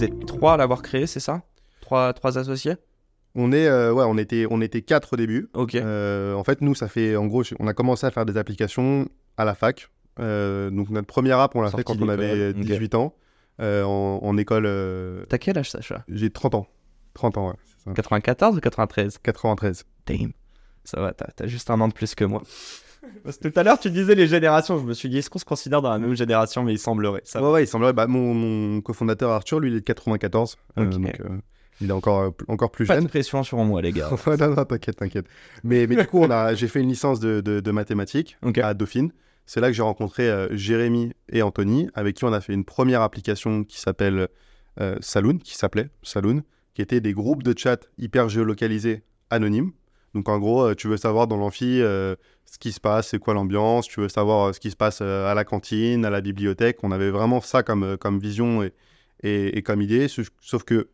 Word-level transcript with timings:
Vous 0.00 0.06
êtes 0.06 0.24
trois 0.24 0.54
à 0.54 0.56
l'avoir 0.56 0.80
créé, 0.80 1.06
c'est 1.06 1.20
ça? 1.20 1.42
Trois, 1.82 2.14
trois 2.14 2.38
associés? 2.38 2.76
On 3.34 3.52
est, 3.52 3.66
euh, 3.66 3.92
ouais, 3.92 4.04
on 4.08 4.16
était, 4.16 4.46
on 4.50 4.62
était 4.62 4.80
quatre 4.80 5.12
au 5.12 5.16
début. 5.16 5.50
Ok. 5.52 5.74
Euh, 5.74 6.32
en 6.32 6.42
fait, 6.42 6.62
nous, 6.62 6.74
ça 6.74 6.88
fait, 6.88 7.16
en 7.16 7.26
gros, 7.26 7.42
on 7.58 7.66
a 7.66 7.74
commencé 7.74 8.06
à 8.06 8.10
faire 8.10 8.24
des 8.24 8.38
applications 8.38 9.06
à 9.36 9.44
la 9.44 9.54
fac. 9.54 9.90
Euh, 10.18 10.70
donc 10.70 10.88
notre 10.88 11.06
première 11.06 11.38
app, 11.38 11.54
on 11.54 11.60
l'a 11.60 11.70
fait 11.70 11.84
quand 11.84 12.00
on 12.00 12.08
avait 12.08 12.54
d'école, 12.54 12.62
ok. 12.62 12.66
18 12.78 12.94
ans, 12.94 13.14
euh, 13.60 13.84
en, 13.84 14.20
en 14.22 14.36
école. 14.38 14.64
euh, 14.64 15.26
T'as 15.28 15.36
quel 15.36 15.58
âge, 15.58 15.70
Sacha? 15.70 16.02
J'ai 16.08 16.30
30 16.30 16.54
ans. 16.54 16.66
30 17.12 17.36
ans, 17.36 17.48
ouais. 17.48 17.56
ça. 17.84 17.92
94 17.92 18.56
ou 18.56 18.60
93 18.60 19.18
93. 19.18 19.84
Damn. 20.06 20.32
Ça 20.84 20.98
va, 20.98 21.12
t'as 21.12 21.26
t'as 21.36 21.46
juste 21.46 21.68
un 21.68 21.78
an 21.82 21.88
de 21.88 21.92
plus 21.92 22.14
que 22.14 22.24
moi. 22.24 22.42
Parce 23.24 23.38
que 23.38 23.48
tout 23.48 23.58
à 23.58 23.62
l'heure, 23.62 23.78
tu 23.78 23.90
disais 23.90 24.14
les 24.14 24.26
générations. 24.26 24.78
Je 24.78 24.84
me 24.84 24.92
suis 24.94 25.08
dit, 25.08 25.18
est-ce 25.18 25.30
qu'on 25.30 25.38
se 25.38 25.44
considère 25.44 25.82
dans 25.82 25.90
la 25.90 25.98
même 25.98 26.14
génération? 26.14 26.62
Mais 26.62 26.72
il 26.72 26.78
semblerait. 26.78 27.22
Ça. 27.24 27.42
Ouais, 27.42 27.50
ouais, 27.50 27.64
il 27.64 27.66
semblerait. 27.66 27.92
Bah, 27.92 28.06
mon, 28.06 28.34
mon 28.34 28.80
cofondateur 28.80 29.30
Arthur, 29.30 29.60
lui, 29.60 29.70
il 29.70 29.76
est 29.76 29.80
de 29.80 29.84
94. 29.84 30.56
euh, 30.78 30.84
donc, 30.86 31.20
euh, 31.20 31.28
il 31.80 31.88
est 31.88 31.92
encore, 31.92 32.20
euh, 32.20 32.30
encore 32.48 32.70
plus 32.70 32.86
Pas 32.86 32.96
de 32.96 33.00
jeune. 33.00 33.08
pression 33.08 33.42
sur 33.42 33.56
moi, 33.58 33.80
les 33.82 33.92
gars. 33.92 34.10
Ouais, 34.26 34.36
non, 34.36 34.54
non, 34.54 34.64
t'inquiète, 34.64 34.96
t'inquiète. 34.96 35.26
Mais, 35.64 35.86
mais 35.86 35.96
du 35.96 36.06
coup, 36.06 36.18
on 36.20 36.30
a, 36.30 36.54
j'ai 36.56 36.68
fait 36.68 36.80
une 36.80 36.88
licence 36.90 37.20
de, 37.20 37.40
de, 37.40 37.60
de 37.60 37.70
mathématiques 37.70 38.36
à 38.62 38.74
Dauphine. 38.74 39.12
C'est 39.46 39.60
là 39.60 39.68
que 39.68 39.72
j'ai 39.72 39.82
rencontré 39.82 40.28
euh, 40.28 40.48
Jérémy 40.54 41.12
et 41.30 41.42
Anthony, 41.42 41.88
avec 41.94 42.16
qui 42.16 42.24
on 42.24 42.32
a 42.32 42.40
fait 42.40 42.52
une 42.52 42.64
première 42.64 43.00
application 43.02 43.64
qui 43.64 43.80
s'appelle 43.80 44.28
Saloon, 45.00 45.38
qui 45.38 45.56
s'appelait 45.56 45.90
Saloon, 46.02 46.42
qui 46.74 46.80
était 46.80 47.00
des 47.00 47.12
groupes 47.12 47.42
de 47.42 47.52
chat 47.58 47.88
hyper 47.98 48.28
géolocalisés 48.30 49.02
anonymes. 49.28 49.72
Donc 50.14 50.28
en 50.28 50.38
gros, 50.38 50.62
euh, 50.64 50.74
tu 50.74 50.88
veux 50.88 50.96
savoir 50.96 51.26
dans 51.28 51.36
l'amphi 51.36 51.80
euh, 51.80 52.16
ce 52.46 52.58
qui 52.58 52.72
se 52.72 52.80
passe, 52.80 53.08
c'est 53.08 53.18
quoi 53.18 53.34
l'ambiance, 53.34 53.86
tu 53.88 54.00
veux 54.00 54.08
savoir 54.08 54.48
euh, 54.48 54.52
ce 54.52 54.60
qui 54.60 54.70
se 54.70 54.76
passe 54.76 55.00
à 55.00 55.34
la 55.34 55.44
cantine, 55.44 56.04
à 56.04 56.10
la 56.10 56.20
bibliothèque. 56.20 56.78
On 56.82 56.90
avait 56.90 57.10
vraiment 57.10 57.40
ça 57.40 57.62
comme, 57.62 57.96
comme 57.98 58.18
vision 58.18 58.62
et, 58.62 58.72
et, 59.22 59.58
et 59.58 59.62
comme 59.62 59.80
idée, 59.82 60.08
sauf- 60.08 60.64
que 60.64 60.88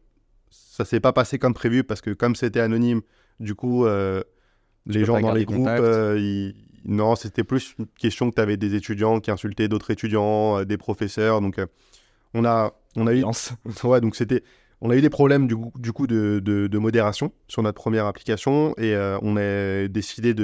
ça 0.50 0.84
s'est 0.84 1.00
pas 1.00 1.12
passé 1.12 1.38
comme 1.38 1.54
prévu 1.54 1.84
parce 1.84 2.00
que 2.02 2.10
comme 2.10 2.36
c'était 2.36 2.60
anonyme, 2.60 3.00
du 3.40 3.54
coup, 3.54 3.86
euh, 3.86 4.22
les 4.86 5.04
gens 5.06 5.14
dans 5.22 5.32
les 5.32 5.44
groupes, 5.56 5.68
euh, 5.80 6.18
ils- 6.18 6.54
non, 6.84 7.16
c'était 7.16 7.44
plus 7.44 7.74
une 7.78 7.86
question 7.98 8.30
que 8.30 8.36
tu 8.36 8.40
avais 8.40 8.56
des 8.56 8.74
étudiants 8.76 9.18
qui 9.20 9.30
insultaient 9.32 9.68
d'autres 9.68 9.90
étudiants, 9.90 10.64
des 10.64 10.76
professeurs. 10.76 11.40
Donc, 11.40 11.58
on 12.34 12.44
a, 12.44 12.74
on 12.96 13.06
a 13.06 13.14
eu, 13.14 13.22
ouais, 13.84 14.00
donc 14.00 14.16
c'était, 14.16 14.42
on 14.80 14.90
a 14.90 14.96
eu 14.96 15.00
des 15.00 15.10
problèmes 15.10 15.46
du, 15.46 15.56
coup- 15.56 16.06
de, 16.06 16.78
modération 16.78 17.32
sur 17.48 17.62
notre 17.62 17.80
première 17.80 18.06
application 18.06 18.74
et 18.76 18.94
euh, 18.94 19.18
on 19.22 19.36
a 19.36 19.88
décidé 19.88 20.34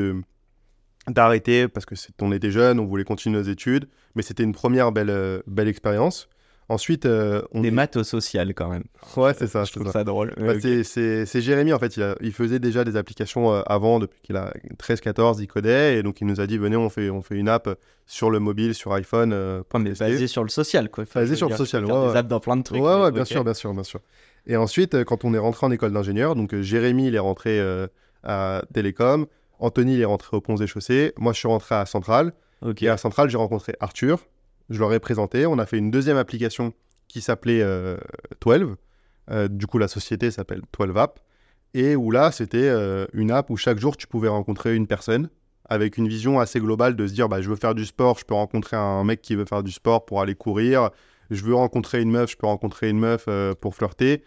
d'arrêter 1.08 1.68
parce 1.68 1.86
que 1.86 1.94
on 2.20 2.32
était 2.32 2.50
jeunes, 2.50 2.80
on 2.80 2.86
voulait 2.86 3.04
continuer 3.04 3.38
nos 3.38 3.44
études, 3.44 3.88
mais 4.14 4.22
c'était 4.22 4.42
une 4.42 4.52
première 4.52 4.92
belle, 4.92 5.10
euh, 5.10 5.42
belle 5.46 5.68
expérience. 5.68 6.28
Ensuite, 6.72 7.04
euh, 7.04 7.42
on 7.52 7.60
Des 7.60 7.68
est- 7.68 7.70
maths 7.70 7.96
au 7.96 8.02
social, 8.04 8.54
quand 8.54 8.68
même. 8.68 8.84
Ouais, 9.18 9.34
c'est 9.34 9.46
ça. 9.46 9.64
Je 9.64 9.72
trouve 9.72 9.86
ça. 9.86 9.92
ça 9.92 10.04
drôle. 10.04 10.32
Bah, 10.38 10.54
c'est- 10.58 11.40
Jérémy, 11.40 11.72
en 11.74 11.78
fait, 11.78 11.96
il, 11.98 12.02
a- 12.02 12.16
il 12.22 12.32
faisait 12.32 12.58
déjà 12.58 12.82
des 12.84 12.96
applications 12.96 13.52
euh, 13.52 13.60
avant, 13.66 13.98
depuis 13.98 14.20
qu'il 14.22 14.36
a 14.36 14.54
13-14, 14.78 15.40
il 15.40 15.48
codait, 15.48 15.98
et 15.98 16.02
donc 16.02 16.20
il 16.22 16.26
nous 16.26 16.40
a 16.40 16.46
dit, 16.46 16.56
venez, 16.56 16.76
on 16.76 16.88
fait, 16.88 17.10
on 17.10 17.20
fait 17.20 17.34
une 17.36 17.48
app 17.50 17.68
sur 18.06 18.30
le 18.30 18.38
mobile, 18.38 18.74
sur 18.74 18.92
iPhone. 18.94 19.32
euh, 19.34 19.62
pour 19.68 19.80
mais 19.80 19.90
basé 19.92 20.26
sur 20.26 20.42
le 20.44 20.48
social, 20.48 20.88
quoi. 20.90 21.04
Enfin, 21.04 21.20
Basé 21.20 21.36
sur 21.36 21.46
le 21.48 21.50
dire, 21.50 21.58
social, 21.58 21.84
ouais, 21.84 22.08
des 22.12 22.16
apps 22.16 22.28
dans 22.28 22.40
plein 22.40 22.56
de 22.56 22.62
trucs. 22.62 22.80
ouais, 22.80 23.00
ouais, 23.02 23.10
bien 23.12 23.24
sûr, 23.26 23.44
bien 23.44 23.54
sûr, 23.54 23.74
bien 23.74 23.84
sûr. 23.84 24.00
Et 24.46 24.56
ensuite, 24.56 24.94
euh, 24.94 25.04
quand 25.04 25.24
on 25.26 25.34
est 25.34 25.38
rentré 25.38 25.66
en 25.66 25.70
école 25.70 25.92
d'ingénieur, 25.92 26.34
donc 26.34 26.54
Jérémy, 26.60 27.08
il 27.08 27.14
est 27.14 27.18
rentré 27.20 27.60
euh, 27.60 27.86
à 28.24 28.62
Télécom, 28.72 29.26
Anthony, 29.58 29.94
il 29.96 30.00
est 30.00 30.04
rentré 30.06 30.36
au 30.36 30.40
Ponts 30.40 30.56
et 30.56 30.66
Chaussées, 30.66 31.12
moi, 31.18 31.32
je 31.34 31.38
suis 31.38 31.48
rentré 31.48 31.74
à 31.74 31.84
Centrale, 31.86 32.32
et 32.80 32.88
à 32.88 32.96
Centrale, 32.96 33.28
j'ai 33.28 33.36
rencontré 33.36 33.74
Arthur, 33.80 34.20
je 34.72 34.78
leur 34.80 34.92
ai 34.92 34.98
présenté, 35.00 35.46
on 35.46 35.58
a 35.58 35.66
fait 35.66 35.78
une 35.78 35.90
deuxième 35.90 36.16
application 36.16 36.72
qui 37.08 37.20
s'appelait 37.20 37.62
euh, 37.62 37.96
12, 38.44 38.76
Euh, 39.30 39.46
du 39.48 39.66
coup, 39.68 39.78
la 39.78 39.86
société 39.88 40.30
s'appelle 40.32 40.62
12 40.78 40.96
App, 40.96 41.20
et 41.74 41.94
où 41.96 42.10
là, 42.10 42.32
c'était 42.32 42.68
euh, 42.68 43.06
une 43.12 43.30
app 43.30 43.50
où 43.50 43.56
chaque 43.56 43.78
jour, 43.78 43.96
tu 43.96 44.06
pouvais 44.06 44.28
rencontrer 44.28 44.74
une 44.74 44.86
personne 44.86 45.28
avec 45.68 45.96
une 45.96 46.08
vision 46.08 46.40
assez 46.40 46.58
globale 46.60 46.96
de 46.96 47.06
se 47.06 47.12
dire, 47.14 47.28
bah, 47.28 47.40
je 47.40 47.48
veux 47.48 47.56
faire 47.56 47.74
du 47.74 47.84
sport, 47.84 48.18
je 48.18 48.24
peux 48.24 48.34
rencontrer 48.34 48.76
un 48.76 49.04
mec 49.04 49.22
qui 49.22 49.36
veut 49.36 49.44
faire 49.44 49.62
du 49.62 49.70
sport 49.70 50.04
pour 50.04 50.20
aller 50.20 50.34
courir, 50.34 50.90
je 51.30 51.42
veux 51.44 51.54
rencontrer 51.54 52.02
une 52.02 52.10
meuf, 52.10 52.30
je 52.32 52.36
peux 52.36 52.46
rencontrer 52.48 52.88
une 52.90 52.98
meuf 52.98 53.24
euh, 53.28 53.54
pour 53.54 53.74
flirter, 53.74 54.22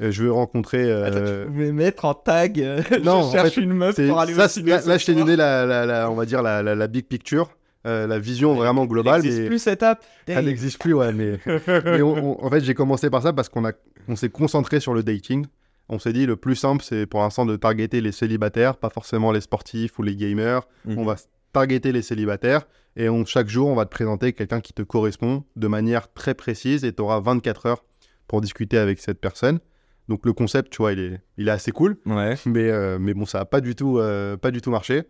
Euh, 0.00 0.12
je 0.12 0.22
veux 0.22 0.32
rencontrer... 0.32 0.84
euh, 0.84 1.06
Attends, 1.06 1.42
tu 1.46 1.50
pouvais 1.52 1.72
mettre 1.72 2.04
en 2.04 2.14
tag. 2.14 2.60
euh, 2.60 2.80
Non, 3.02 3.22
je 3.22 3.26
en 3.26 3.32
cherche 3.32 3.54
fait, 3.54 3.60
une 3.60 3.72
meuf 3.72 3.96
pour 3.96 4.20
aller 4.20 4.32
ça, 4.34 4.46
au 4.46 4.64
là, 4.64 4.80
là, 4.86 4.96
je 4.96 5.04
t'ai 5.06 5.14
donné 5.16 5.34
la, 5.34 5.66
la- 5.66 5.84
la- 5.86 6.08
on 6.10 6.14
va 6.14 6.24
dire 6.24 6.40
la- 6.40 6.62
la 6.62 6.86
big 6.86 7.06
picture, 7.06 7.50
euh, 7.88 8.06
la 8.06 8.18
vision 8.18 8.54
vraiment 8.54 8.86
globale. 8.86 9.20
Il 9.20 9.24
n'existe 9.24 9.42
mais 9.42 9.48
plus 9.48 9.58
cette 9.58 9.82
app. 9.82 10.04
Elle 10.26 10.44
n'existe 10.44 10.78
plus, 10.80 10.92
ouais. 10.94 11.12
Mais, 11.12 11.38
mais 11.66 12.02
on- 12.02 12.38
on- 12.40 12.44
en 12.44 12.50
fait, 12.50 12.60
j'ai 12.60 12.74
commencé 12.74 13.10
par 13.10 13.22
ça 13.22 13.32
parce 13.32 13.48
qu'on 13.48 13.64
a, 13.64 13.72
on 14.08 14.14
s'est 14.16 14.28
concentré 14.28 14.78
sur 14.80 14.94
le 14.94 15.02
dating. 15.02 15.46
On 15.88 15.98
s'est 15.98 16.12
dit 16.12 16.26
le 16.26 16.36
plus 16.36 16.54
simple, 16.54 16.84
c'est 16.84 17.06
pour 17.06 17.20
l'instant 17.20 17.46
de 17.46 17.56
targeter 17.56 18.00
les 18.02 18.12
célibataires, 18.12 18.76
pas 18.76 18.90
forcément 18.90 19.32
les 19.32 19.40
sportifs 19.40 19.98
ou 19.98 20.02
les 20.02 20.14
gamers. 20.16 20.62
Mhm. 20.84 20.98
On 20.98 21.04
va 21.04 21.16
targeter 21.52 21.92
les 21.92 22.02
célibataires 22.02 22.62
et 22.94 23.08
on, 23.08 23.24
chaque 23.24 23.48
jour, 23.48 23.68
on 23.68 23.74
va 23.74 23.86
te 23.86 23.90
présenter 23.90 24.34
quelqu'un 24.34 24.60
qui 24.60 24.74
te 24.74 24.82
correspond 24.82 25.44
de 25.56 25.66
manière 25.66 26.12
très 26.12 26.34
précise 26.34 26.84
et 26.84 26.92
tu 26.92 27.00
auras 27.00 27.20
24 27.20 27.64
heures 27.66 27.84
pour 28.26 28.42
discuter 28.42 28.76
avec 28.76 28.98
cette 29.00 29.18
personne. 29.20 29.60
Donc 30.08 30.26
le 30.26 30.34
concept, 30.34 30.70
tu 30.72 30.78
vois, 30.82 30.92
il 30.92 30.98
est, 31.00 31.20
il 31.38 31.48
est 31.48 31.50
assez 31.50 31.70
cool. 31.72 31.96
Ouais. 32.04 32.34
Mais, 32.44 32.68
euh, 32.70 32.98
mais 33.00 33.14
bon, 33.14 33.24
ça 33.24 33.38
n'a 33.38 33.44
pas, 33.46 33.60
du 33.62 33.74
tout, 33.74 33.98
euh, 33.98 34.36
pas 34.36 34.50
du 34.50 34.60
tout 34.60 34.70
marché. 34.70 35.04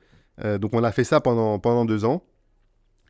Donc 0.61 0.71
on 0.75 0.85
a 0.85 0.93
fait 0.93 1.03
ça 1.03 1.21
pendant, 1.21 1.59
pendant 1.59 1.85
deux 1.85 2.05
ans. 2.05 2.23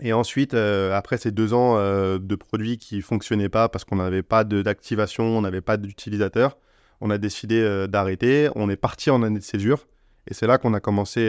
Et 0.00 0.12
ensuite, 0.12 0.54
euh, 0.54 0.92
après 0.96 1.18
ces 1.18 1.32
deux 1.32 1.54
ans 1.54 1.76
euh, 1.76 2.18
de 2.18 2.34
produits 2.36 2.78
qui 2.78 3.00
fonctionnaient 3.00 3.48
pas 3.48 3.68
parce 3.68 3.84
qu'on 3.84 3.96
n'avait 3.96 4.22
pas 4.22 4.44
d'activation, 4.44 5.24
on 5.24 5.40
n'avait 5.40 5.60
pas 5.60 5.76
d'utilisateurs, 5.76 6.56
on 7.00 7.10
a 7.10 7.18
décidé 7.18 7.60
euh, 7.60 7.86
d'arrêter. 7.86 8.48
On 8.54 8.70
est 8.70 8.76
parti 8.76 9.10
en 9.10 9.22
année 9.22 9.38
de 9.38 9.44
césure. 9.44 9.86
Et 10.28 10.34
c'est 10.34 10.46
là 10.46 10.58
qu'on 10.58 10.74
a 10.74 10.80
commencé 10.80 11.20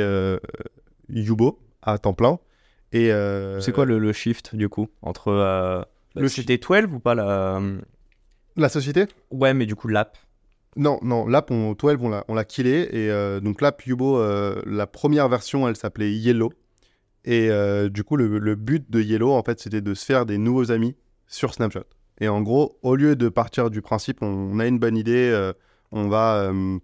Yubo 1.08 1.60
à 1.82 1.98
temps 1.98 2.14
plein. 2.14 2.40
Et, 2.92 3.12
C'est 3.62 3.72
quoi 3.72 3.86
le, 3.86 3.98
le 3.98 4.14
shift 4.14 4.56
du 4.56 4.68
coup 4.68 4.90
entre 5.02 5.30
euh, 5.30 5.82
Le 6.16 6.28
c'était 6.28 6.58
12 6.58 6.94
ou 6.94 7.00
pas 7.00 7.16
la 7.16 7.62
La 8.58 8.68
société? 8.68 9.06
Ouais, 9.32 9.54
mais 9.54 9.66
du 9.66 9.76
coup 9.76 9.88
l'app. 9.88 10.18
Non, 10.76 11.00
non, 11.02 11.28
l'app, 11.28 11.50
on, 11.50 11.74
12, 11.74 11.98
on 12.28 12.34
l'a, 12.36 12.46
killé. 12.46 13.06
Et 13.06 13.42
donc, 13.42 13.62
l'app 13.62 13.84
Yubo, 13.86 14.22
la 14.66 14.86
première 14.86 15.28
version, 15.30 15.68
elle 15.68 15.76
s'appelait 15.76 16.12
Yellow. 16.12 16.52
Et 17.26 17.50
euh, 17.50 17.90
du 17.90 18.04
coup, 18.04 18.16
le, 18.16 18.40
le 18.40 18.56
but 18.56 18.90
de 18.90 19.02
Yellow, 19.02 19.32
en 19.32 19.44
fait, 19.44 19.60
c'était 19.60 19.82
de 19.82 19.94
se 19.94 20.06
faire 20.06 20.26
des 20.26 20.38
nouveaux 20.38 20.72
amis 20.72 20.96
sur 21.28 21.54
Snapchat. 21.54 21.84
Et 22.22 22.28
en 22.28 22.42
gros, 22.42 22.78
au 22.82 22.96
lieu 22.96 23.16
de 23.16 23.30
partir 23.30 23.70
du 23.70 23.82
principe, 23.82 24.22
on, 24.22 24.28
on 24.28 24.60
a 24.60 24.66
une 24.68 24.80
bonne 24.80 24.98
idée, 24.98 25.30
euh, 25.32 25.54
on, 25.92 26.08
va, 26.10 26.36
euh, 26.44 26.78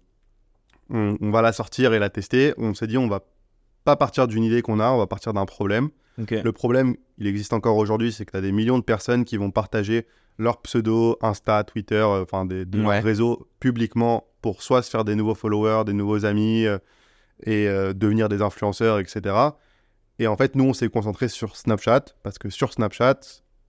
on, 0.90 1.16
on 1.20 1.30
va 1.30 1.42
la 1.42 1.52
sortir 1.52 1.92
et 1.94 1.98
la 1.98 2.10
tester, 2.10 2.54
on 2.58 2.74
s'est 2.74 2.86
dit, 2.86 2.96
on 2.98 3.08
va 3.08 3.20
pas 3.84 3.96
partir 3.96 4.26
d'une 4.28 4.44
idée 4.44 4.62
qu'on 4.62 4.80
a, 4.80 4.90
on 4.90 4.98
va 4.98 5.06
partir 5.06 5.32
d'un 5.32 5.46
problème. 5.46 5.90
Le 6.42 6.52
problème, 6.52 6.96
il 7.18 7.26
existe 7.26 7.52
encore 7.52 7.76
aujourd'hui, 7.76 8.10
c'est 8.12 8.24
que 8.24 8.30
tu 8.30 8.36
as 8.38 8.40
des 8.40 8.52
millions 8.52 8.78
de 8.78 8.84
personnes 8.84 9.24
qui 9.26 9.36
vont 9.36 9.50
partager 9.50 10.06
leur 10.38 10.60
pseudo, 10.62 11.18
Insta, 11.22 11.62
Twitter, 11.64 12.02
enfin 12.02 12.46
des, 12.46 12.64
de 12.64 12.78
leurs 12.78 12.88
Ouais. 12.88 13.00
réseaux 13.00 13.46
publiquement 13.60 14.24
pour 14.42 14.62
soit 14.62 14.82
se 14.82 14.90
faire 14.90 15.04
des 15.04 15.14
nouveaux 15.14 15.34
followers, 15.34 15.84
des 15.84 15.92
nouveaux 15.92 16.24
amis 16.24 16.64
et 17.44 17.66
devenir 17.94 18.28
des 18.30 18.40
influenceurs, 18.42 18.98
etc. 18.98 19.34
Et 20.18 20.26
en 20.26 20.36
fait, 20.36 20.54
nous, 20.54 20.64
on 20.64 20.72
s'est 20.72 20.88
concentré 20.88 21.28
sur 21.28 21.56
Snapchat 21.56 22.04
parce 22.22 22.38
que 22.38 22.48
sur 22.50 22.72
Snapchat, 22.72 23.20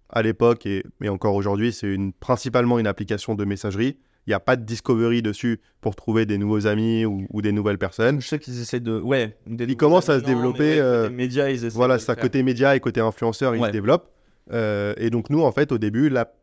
à 0.10 0.22
l'époque 0.22 0.66
et, 0.66 0.84
et 1.02 1.10
encore 1.10 1.36
aujourd'hui, 1.36 1.74
c'est 1.74 1.88
une, 1.94 2.14
principalement 2.14 2.80
une 2.80 2.88
application 2.88 3.36
de 3.36 3.44
messagerie. 3.46 3.98
Il 4.26 4.32
n'y 4.32 4.34
a 4.34 4.40
pas 4.42 4.56
de 4.58 4.64
discovery 4.66 5.22
dessus 5.22 5.62
pour 5.80 5.96
trouver 5.96 6.26
des 6.26 6.38
nouveaux 6.38 6.68
amis 6.68 7.06
ou, 7.06 7.26
ou 7.32 7.42
des 7.42 7.52
nouvelles 7.54 7.78
personnes. 7.78 8.20
Je 8.22 8.28
sais 8.28 8.40
qu'ils 8.40 8.60
essaient 8.62 8.82
de. 8.82 9.00
Ouais. 9.00 9.38
Ils 9.48 9.78
commencent 9.78 10.10
à 10.10 10.20
se 10.20 10.26
développer, 10.26 10.80
euh, 10.80 11.08
Les 11.10 11.16
médias, 11.16 11.50
ils 11.50 11.64
essaient 11.66 11.76
Voilà, 11.76 11.98
faire. 11.98 12.18
côté 12.18 12.44
média 12.44 12.76
et 12.76 12.80
côté 12.82 13.00
influenceur, 13.00 13.56
ils 13.56 13.62
Ouais. 13.62 13.68
se 13.68 13.72
développent. 13.74 14.12
Euh, 14.52 14.94
et 14.98 15.10
donc, 15.10 15.30
nous, 15.30 15.42
en 15.44 15.52
fait, 15.54 15.72
au 15.72 15.78
début, 15.78 16.10
la 16.10 16.34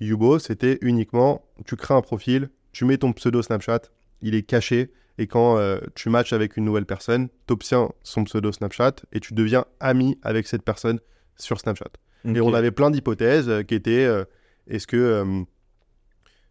Yubo, 0.00 0.38
c'était 0.40 0.78
uniquement 0.82 1.42
tu 1.64 1.76
crées 1.76 1.94
un 1.94 2.00
profil, 2.02 2.50
tu 2.72 2.84
mets 2.84 2.98
ton 2.98 3.12
pseudo 3.12 3.40
Snapchat, 3.42 3.80
il 4.22 4.34
est 4.34 4.42
caché. 4.42 4.90
Et 5.18 5.26
quand 5.26 5.58
euh, 5.58 5.78
tu 5.94 6.08
matches 6.10 6.32
avec 6.32 6.56
une 6.56 6.64
nouvelle 6.64 6.86
personne, 6.86 7.28
tu 7.46 7.52
obtiens 7.52 7.90
son 8.04 8.24
pseudo 8.24 8.52
Snapchat 8.52 8.94
et 9.12 9.20
tu 9.20 9.34
deviens 9.34 9.64
ami 9.80 10.16
avec 10.22 10.46
cette 10.46 10.62
personne 10.62 11.00
sur 11.36 11.58
Snapchat. 11.58 11.90
Et 12.24 12.40
on 12.40 12.54
avait 12.54 12.70
plein 12.70 12.90
d'hypothèses 12.90 13.48
euh, 13.48 13.62
qui 13.62 13.74
étaient 13.74 14.04
euh, 14.04 14.24
est-ce 14.68 14.86
que 14.86 15.44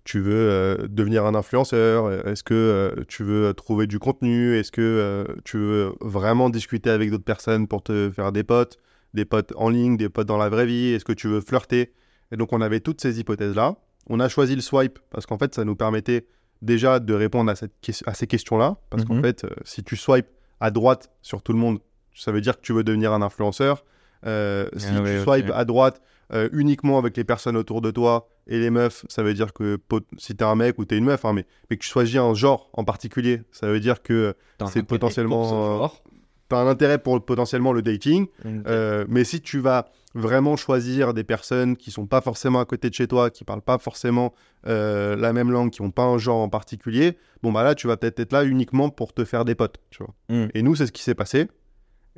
tu 0.04 0.20
veux 0.22 0.88
devenir 0.90 1.26
un 1.26 1.36
influenceur 1.36 2.28
Est-ce 2.28 2.42
que 2.42 2.96
tu 3.10 3.24
veux 3.24 3.54
trouver 3.54 3.86
du 3.86 4.00
contenu 4.00 4.58
Est-ce 4.58 4.72
que 4.72 5.28
tu 5.44 5.58
veux 5.58 5.92
vraiment 6.00 6.50
discuter 6.50 6.90
avec 6.90 7.12
d'autres 7.12 7.26
personnes 7.26 7.68
pour 7.68 7.84
te 7.84 8.10
faire 8.10 8.32
des 8.32 8.44
potes 8.44 8.80
Des 9.14 9.26
potes 9.26 9.54
en 9.56 9.70
ligne, 9.70 9.98
des 9.98 10.10
potes 10.10 10.26
dans 10.26 10.38
la 10.38 10.50
vraie 10.50 10.66
vie 10.66 10.94
Est-ce 10.94 11.06
que 11.06 11.14
tu 11.14 11.28
veux 11.28 11.42
flirter? 11.42 11.92
Et 12.32 12.38
donc 12.38 12.54
on 12.54 12.62
avait 12.62 12.80
toutes 12.80 13.02
ces 13.02 13.20
hypothèses-là. 13.20 13.76
On 14.10 14.20
a 14.20 14.30
choisi 14.30 14.56
le 14.56 14.62
swipe 14.62 14.98
parce 15.12 15.28
qu'en 15.28 15.38
fait 15.38 15.54
ça 15.54 15.64
nous 15.64 15.76
permettait 15.76 16.26
déjà 16.62 17.00
de 17.00 17.14
répondre 17.14 17.52
à, 17.52 17.56
cette 17.56 17.74
à 18.06 18.14
ces 18.14 18.28
questions-là. 18.28 18.78
Parce 18.90 19.06
qu'en 19.06 19.16
Mhm. 19.16 19.22
fait, 19.24 19.44
euh, 19.44 19.50
si 19.64 19.84
tu 19.84 19.96
swipes 19.96 20.28
à 20.60 20.72
droite 20.72 21.12
sur 21.22 21.42
tout 21.42 21.54
le 21.54 21.60
monde, 21.60 21.80
ça 22.16 22.32
veut 22.32 22.42
dire 22.42 22.58
que 22.58 22.62
tu 22.62 22.74
veux 22.74 22.84
devenir 22.84 23.14
un 23.14 23.22
influenceur. 23.22 23.84
Euh, 24.26 24.68
si 24.76 24.88
Ah 24.90 24.96
tu 24.98 25.04
ouais, 25.04 25.20
swipes 25.24 25.52
à 25.54 25.64
droite 25.66 26.02
euh, 26.34 26.50
uniquement 26.52 26.98
avec 26.98 27.16
les 27.16 27.24
personnes 27.24 27.56
autour 27.56 27.82
de 27.82 27.92
toi 27.92 28.28
et 28.48 28.60
les 28.60 28.70
meufs, 28.72 29.06
ça 29.08 29.22
veut 29.24 29.34
dire 29.36 29.54
que 29.54 29.78
si 30.18 30.36
t'es 30.36 30.44
un 30.44 30.56
mec 30.56 30.78
ou 30.80 30.86
t'es 30.86 30.98
une 30.98 31.06
meuf, 31.06 31.24
hein, 31.24 31.34
mais, 31.34 31.46
mais 31.70 31.78
que 31.78 31.84
tu 31.84 31.90
choisis 31.90 32.16
un 32.18 32.34
genre 32.34 32.70
en 32.74 32.84
particulier, 32.84 33.44
ça 33.52 33.68
veut 33.68 33.80
dire 33.80 34.02
que 34.02 34.36
C'est 34.68 34.84
potentiellement, 34.84 35.92
euh, 36.52 36.56
genre. 36.56 36.64
t'as 36.64 36.68
un 36.68 36.68
intérêt 36.68 36.98
pour 36.98 37.24
potentiellement 37.24 37.74
le 37.74 37.82
dating. 37.82 38.28
Euh, 38.46 39.06
mais 39.08 39.24
si 39.24 39.42
tu 39.42 39.60
vas 39.60 39.90
vraiment 40.16 40.56
choisir 40.56 41.14
des 41.14 41.24
personnes 41.24 41.78
qui 41.78 41.92
sont 41.92 42.08
pas 42.08 42.22
forcément 42.22 42.60
à 42.60 42.66
côté 42.66 42.90
de 42.90 42.94
chez 42.94 43.08
toi, 43.08 43.30
qui 43.30 43.44
parlent 43.44 43.62
pas 43.62 43.78
forcément 43.78 44.34
euh, 44.66 45.16
la 45.16 45.34
même 45.34 45.52
langue, 45.52 45.70
qui 45.70 45.82
ont 45.82 45.92
pas 45.92 46.04
un 46.04 46.18
genre 46.18 46.40
en 46.40 46.50
particulier, 46.50 47.18
bon 47.44 47.52
bah 47.52 47.64
là 47.64 47.76
tu 47.76 47.88
vas 47.88 47.98
peut-être 47.98 48.20
être 48.20 48.34
là 48.34 48.44
uniquement 48.44 48.90
pour 48.90 49.14
te 49.14 49.26
faire 49.26 49.46
des 49.46 49.56
potes, 49.56 49.80
tu 49.92 50.04
vois. 50.04 50.14
Mm. 50.30 50.50
Et 50.54 50.62
nous 50.64 50.76
c'est 50.76 50.88
ce 50.88 50.92
qui 50.92 51.04
s'est 51.04 51.16
passé. 51.16 51.48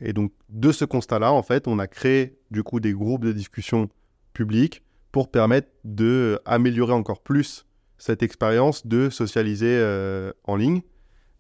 Et 0.02 0.14
donc 0.14 0.32
de 0.50 0.72
ce 0.72 0.86
constat-là, 0.86 1.32
en 1.32 1.44
fait, 1.44 1.68
on 1.68 1.78
a 1.78 1.88
créé 1.88 2.38
du 2.52 2.64
coup 2.64 2.80
des 2.80 2.94
groupes 2.94 3.26
de 3.26 3.34
discussion 3.34 3.90
publics 4.34 4.82
pour 5.12 5.30
permettre 5.30 5.70
de 5.84 6.40
améliorer 6.46 6.94
encore 6.94 7.22
plus 7.22 7.66
cette 7.98 8.24
expérience 8.24 8.88
de 8.88 9.10
socialiser 9.10 9.76
euh, 9.78 10.32
en 10.46 10.56
ligne. 10.56 10.82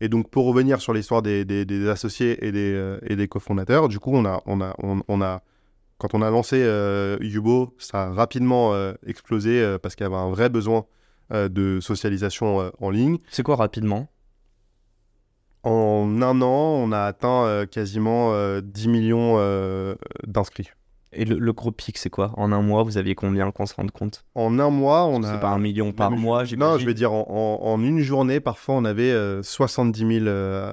Et 0.01 0.09
donc, 0.09 0.29
pour 0.29 0.45
revenir 0.45 0.81
sur 0.81 0.93
l'histoire 0.93 1.21
des, 1.21 1.45
des- 1.45 1.65
des 1.65 1.89
associés 1.89 2.45
et 2.45 2.51
des, 2.51 2.73
euh, 2.73 2.99
et 3.05 3.15
des 3.15 3.27
cofondateurs, 3.27 3.87
du 3.89 3.99
coup, 3.99 4.11
on 4.13 4.25
a, 4.25 4.41
on 4.45 4.61
a, 4.61 4.73
on, 4.79 5.01
on 5.07 5.21
a, 5.21 5.41
quand 5.97 6.13
on 6.13 6.21
a 6.21 6.29
lancé 6.29 6.61
euh, 6.61 7.17
Yubo, 7.21 7.75
ça 7.77 8.03
a 8.03 8.09
rapidement 8.11 8.73
euh, 8.73 8.93
explosé 9.05 9.61
euh, 9.61 9.77
parce 9.77 9.95
qu'il 9.95 10.05
y 10.05 10.07
avait 10.07 10.15
un 10.15 10.29
vrai 10.29 10.49
besoin 10.49 10.85
de 11.31 11.79
socialisation 11.79 12.71
en 12.79 12.89
ligne. 12.89 13.19
C'est 13.29 13.43
quoi 13.43 13.55
rapidement? 13.55 14.07
En 15.63 16.21
un 16.23 16.41
an, 16.41 16.47
on 16.83 16.91
a 16.91 17.01
atteint 17.01 17.65
quasiment 17.69 18.33
euh, 18.33 18.61
10 18.61 18.87
millions 18.87 19.37
d'inscrits. 20.25 20.71
Et 21.11 21.25
le, 21.25 21.39
le 21.39 21.53
gros 21.53 21.71
pic, 21.71 21.97
c'est 21.97 22.09
quoi? 22.11 22.31
En 22.37 22.51
un 22.51 22.61
mois, 22.61 22.83
vous 22.83 22.97
aviez 22.97 23.15
combien 23.15 23.49
qu'on 23.51 23.65
se 23.65 23.73
rende 23.73 23.89
compte? 23.91 24.25
En 24.35 24.59
un 24.59 24.69
mois, 24.69 25.05
on 25.05 25.23
a. 25.23 25.33
C'est 25.33 25.39
pas 25.39 25.49
un 25.49 25.57
million 25.59 25.91
par 25.91 26.11
Même- 26.11 26.19
mois, 26.19 26.43
Non, 26.55 26.77
je 26.77 26.85
veux 26.85 26.93
dire, 26.93 27.11
en, 27.13 27.25
en- 27.29 27.65
en 27.67 27.83
une 27.83 27.99
journée, 28.01 28.39
parfois, 28.39 28.75
on 28.75 28.85
avait 28.85 29.11
euh, 29.11 29.41
70 29.41 29.99
000 30.19 30.27
euh, 30.27 30.71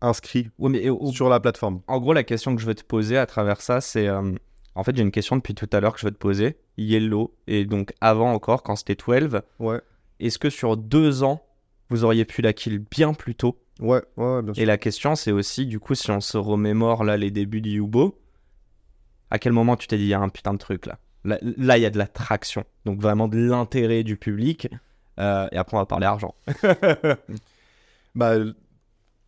inscrits 0.00 0.50
Ouais, 0.58 0.70
mais 0.70 0.88
au- 0.90 1.10
sur 1.12 1.28
la 1.28 1.40
plateforme. 1.40 1.80
En 1.86 1.98
gros, 2.00 2.12
la 2.12 2.24
question 2.24 2.54
que 2.54 2.60
je 2.60 2.66
veux 2.66 2.74
te 2.74 2.84
poser 2.84 3.16
à 3.16 3.26
travers 3.26 3.60
ça, 3.60 3.80
c'est. 3.80 4.06
euh, 4.08 4.32
en 4.74 4.82
fait, 4.84 4.96
j'ai 4.96 5.02
une 5.02 5.10
question 5.12 5.36
depuis 5.36 5.54
tout 5.54 5.68
à 5.72 5.80
l'heure 5.80 5.94
que 5.94 6.00
je 6.00 6.06
veux 6.06 6.12
te 6.12 6.18
poser. 6.18 6.56
Yellow, 6.76 7.32
et 7.46 7.64
donc 7.64 7.94
avant 8.00 8.32
encore, 8.32 8.62
quand 8.62 8.76
c'était 8.76 8.96
12, 8.96 9.40
Ouais, 9.60 9.80
est-ce 10.20 10.38
que 10.38 10.50
sur 10.50 10.76
deux 10.76 11.22
ans, 11.22 11.40
vous 11.90 12.04
auriez 12.04 12.24
pu 12.24 12.42
la 12.42 12.52
kill 12.52 12.80
bien 12.90 13.14
plus 13.14 13.34
tôt? 13.34 13.56
Ouais, 13.80 14.02
ouais, 14.16 14.24
ouais, 14.36 14.42
bien 14.42 14.52
sûr. 14.54 14.62
Et 14.62 14.66
la 14.66 14.76
question, 14.78 15.14
c'est 15.14 15.32
aussi, 15.32 15.66
du 15.66 15.78
coup, 15.80 15.94
si 15.94 16.10
on 16.10 16.20
se 16.20 16.36
remémore 16.36 17.04
là 17.04 17.16
les 17.16 17.30
débuts 17.30 17.60
du 17.60 17.70
Yubo, 17.70 18.18
à 19.34 19.38
quel 19.40 19.52
moment 19.52 19.76
tu 19.76 19.88
t'es 19.88 19.96
dit, 19.96 20.04
il 20.04 20.08
y 20.08 20.14
a 20.14 20.20
un 20.20 20.28
putain 20.28 20.52
de 20.52 20.58
truc 20.58 20.86
là 20.86 20.98
Là, 21.24 21.78
il 21.78 21.82
y 21.82 21.86
a 21.86 21.90
de 21.90 21.98
la 21.98 22.06
traction. 22.06 22.64
Donc 22.84 23.00
vraiment 23.00 23.28
de 23.28 23.38
l'intérêt 23.38 24.02
du 24.04 24.16
public. 24.16 24.68
Euh, 25.18 25.48
et 25.52 25.56
après, 25.56 25.76
on 25.76 25.80
va 25.80 25.86
parler 25.86 26.06
argent. 26.06 26.34
Bah, 28.14 28.34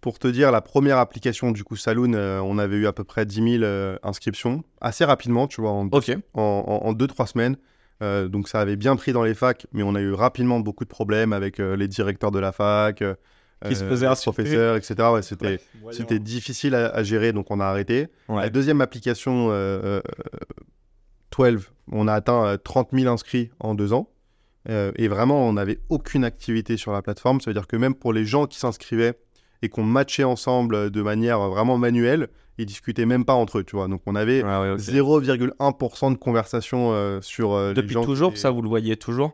pour 0.01 0.21
te 0.21 0.29
dire, 0.29 0.53
la 0.53 0.61
première 0.61 0.99
application 0.99 1.51
du 1.51 1.65
coup 1.65 1.75
Saloon, 1.75 2.13
euh, 2.15 2.39
on 2.41 2.59
avait 2.59 2.77
eu 2.77 2.87
à 2.87 2.93
peu 2.93 3.03
près 3.03 3.27
10 3.27 3.35
000 3.59 3.65
euh, 3.65 3.99
inscriptions 4.05 4.63
assez 4.81 5.05
rapidement, 5.05 5.49
tu 5.49 5.61
vois, 5.61 5.73
en 5.73 5.89
Ok. 5.91 6.13
en 6.35 6.93
2-3 6.93 7.27
semaines. 7.27 7.57
Euh, 8.03 8.29
donc 8.29 8.49
ça 8.49 8.61
avait 8.61 8.77
bien 8.77 8.95
pris 8.95 9.13
dans 9.13 9.25
les 9.25 9.35
facs, 9.35 9.67
mais 9.73 9.83
on 9.83 9.95
a 9.97 10.01
eu 10.01 10.13
rapidement 10.13 10.61
beaucoup 10.61 10.85
de 10.85 10.89
problèmes 10.89 11.33
avec 11.33 11.59
euh, 11.59 11.77
les 11.77 11.89
directeurs 11.89 12.31
de 12.31 12.39
la 12.39 12.53
fac, 12.53 13.03
euh, 13.03 13.15
Qui 13.67 13.75
se 13.75 13.85
euh, 13.85 13.89
faisaient 13.89 14.07
les 14.07 14.13
insulter. 14.13 14.43
professeurs, 14.43 14.77
etc. 14.77 14.95
Ouais, 15.13 15.23
c'était 15.23 15.61
c'était 15.93 16.19
difficile 16.19 16.75
à, 16.75 16.89
à 16.89 17.03
gérer, 17.03 17.33
donc 17.33 17.51
on 17.51 17.59
a 17.61 17.65
arrêté. 17.65 18.09
La 18.29 18.51
deuxième 18.51 18.81
application, 18.83 19.49
euh, 19.51 19.81
euh, 19.85 20.01
12, 21.37 21.71
on 21.93 22.09
a 22.09 22.13
atteint 22.15 22.45
euh, 22.47 22.57
30 22.57 22.89
000 22.93 23.13
inscrits 23.13 23.51
en 23.61 23.75
deux 23.75 23.93
ans. 23.93 24.11
Euh, 24.69 24.91
et 24.97 25.09
vraiment, 25.09 25.47
on 25.49 25.53
n'avait 25.53 25.79
aucune 25.89 26.25
activité 26.25 26.77
sur 26.77 26.93
la 26.93 27.01
plateforme. 27.03 27.41
Ça 27.41 27.51
veut 27.51 27.55
dire 27.55 27.67
que 27.67 27.77
même 27.77 27.95
pour 27.95 28.13
les 28.13 28.25
gens 28.25 28.47
qui 28.47 28.59
s'inscrivaient 28.59 29.15
et 29.63 29.69
qu'on 29.69 29.85
matchait 29.85 30.25
ensemble 30.25 30.75
euh, 30.75 30.91
de 30.91 31.03
manière 31.03 31.41
euh, 31.41 31.49
vraiment 31.49 31.79
manuelle, 31.79 32.29
ils 32.59 32.67
discutaient 32.67 33.07
même 33.07 33.25
pas 33.25 33.35
entre 33.35 33.59
eux, 33.59 33.65
tu 33.65 33.77
vois. 33.77 33.87
Donc 33.87 34.03
on 34.07 34.15
avait 34.17 34.43
Ouais, 34.43 34.59
ouais, 34.61 34.71
ok. 34.73 34.79
0,1% 34.81 36.13
de 36.13 36.17
conversation 36.19 36.93
euh, 36.93 37.21
sur 37.21 37.53
euh, 37.53 37.69
les 37.69 37.75
Depuis 37.75 37.93
gens. 37.95 38.05
toujours, 38.05 38.33
qui- 38.33 38.41
ça, 38.41 38.51
vous 38.51 38.63
le 38.63 38.69
voyez 38.69 38.97
toujours? 38.97 39.33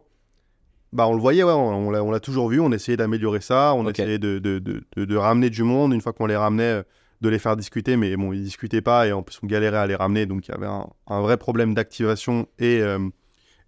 Bah, 0.93 1.06
on 1.09 1.15
le 1.15 1.21
voyait, 1.21 1.43
ouais, 1.43 1.53
on, 1.53 1.89
on 1.89 2.11
l'a- 2.11 2.21
toujours 2.21 2.49
vu. 2.49 2.61
On 2.61 2.71
essayait 2.73 2.97
d'améliorer 2.97 3.41
ça. 3.41 3.73
On 3.75 3.89
essayait 3.89 4.19
de, 4.19 4.39
de, 4.39 4.59
de, 4.59 4.85
de- 4.97 5.05
de 5.05 5.17
ramener 5.17 5.49
du 5.50 5.62
monde. 5.62 5.93
Une 5.94 6.00
fois 6.00 6.12
qu'on 6.12 6.27
les 6.27 6.37
ramenait, 6.37 6.62
euh, 6.65 6.83
de 7.23 7.29
les 7.29 7.39
faire 7.39 7.56
discuter. 7.56 7.97
Mais 7.97 8.17
bon, 8.17 8.33
ils 8.33 8.43
discutaient 8.43 8.83
pas 8.83 9.06
et 9.06 9.12
en 9.12 9.23
plus, 9.23 9.39
on 9.43 9.47
galérait 9.47 9.79
à 9.79 9.87
les 9.87 9.94
ramener. 9.94 10.27
Donc, 10.27 10.47
il 10.49 10.50
y 10.50 10.55
avait 10.55 10.67
un, 10.67 10.87
un 11.06 11.21
vrai 11.23 11.37
problème 11.39 11.73
d'activation 11.75 12.47
et, 12.59 12.81
euh, 12.81 12.99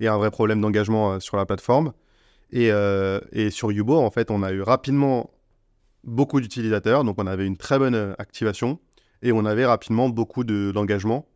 et 0.01 0.09
un 0.09 0.19
vrai 0.19 0.31
problème 0.31 0.61
d'engagement 0.61 1.13
euh, 1.15 1.21
sur 1.21 1.37
la 1.37 1.47
plateforme. 1.47 1.93
Et, 2.53 2.71
euh, 2.71 3.21
et 3.33 3.51
sur 3.51 3.73
Yubo, 3.73 3.97
en 3.99 4.11
fait, 4.11 4.31
on 4.31 4.43
a 4.43 4.53
eu 4.53 4.61
rapidement 4.63 5.31
beaucoup 6.05 6.41
d'utilisateurs. 6.41 7.05
Donc, 7.05 7.17
on 7.19 7.27
avait 7.27 7.47
une 7.47 7.57
très 7.57 7.79
bonne 7.79 8.15
activation 8.19 8.79
et 9.23 9.33
on 9.33 9.45
avait 9.47 9.65
rapidement 9.65 10.09
beaucoup 10.11 10.45
de- 10.45 10.71
d'engagement 10.73 11.27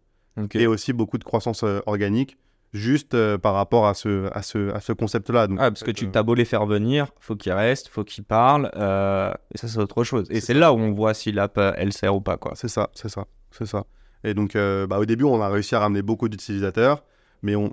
et 0.60 0.66
aussi 0.66 0.92
beaucoup 0.92 1.18
de 1.18 1.24
croissance 1.24 1.64
organique 1.86 2.36
juste 2.72 3.14
euh, 3.14 3.38
par 3.38 3.54
rapport 3.54 3.86
à 3.86 3.94
ce, 3.94 4.30
à 4.32 4.42
ce, 4.42 4.72
à 4.72 4.80
ce 4.80 4.92
concept-là. 4.92 5.46
Ah, 5.50 5.52
en 5.52 5.56
parce 5.56 5.82
que 5.84 5.90
tu 5.90 6.06
euh, 6.06 6.10
t'as 6.10 6.22
beau 6.22 6.34
les 6.34 6.44
faire 6.44 6.66
venir, 6.66 7.08
faut 7.20 7.36
qu'ils 7.36 7.52
restent, 7.52 7.88
faut 7.88 8.04
qu'ils 8.04 8.24
parlent, 8.24 8.70
euh, 8.76 9.32
et 9.54 9.58
ça 9.58 9.68
c'est 9.68 9.78
autre 9.78 10.04
chose. 10.04 10.26
Et 10.30 10.40
C'est 10.40 10.54
là 10.54 10.72
où 10.72 10.78
on 10.78 10.92
voit 10.92 11.14
si 11.14 11.32
l'app 11.32 11.58
elle 11.76 11.92
sert 11.92 12.14
ou 12.14 12.20
pas 12.20 12.36
quoi. 12.36 12.52
C'est 12.54 12.68
ça, 12.68 12.90
c'est 12.94 13.08
ça, 13.08 13.24
c'est 13.50 13.66
ça. 13.66 13.84
Et 14.24 14.34
donc, 14.34 14.56
euh, 14.56 14.86
bah, 14.86 14.98
au 14.98 15.04
début, 15.04 15.24
on 15.24 15.40
a 15.40 15.48
réussi 15.48 15.74
à 15.74 15.78
ramener 15.80 16.02
beaucoup 16.02 16.28
d'utilisateurs, 16.28 17.04
mais 17.42 17.54
on 17.54 17.72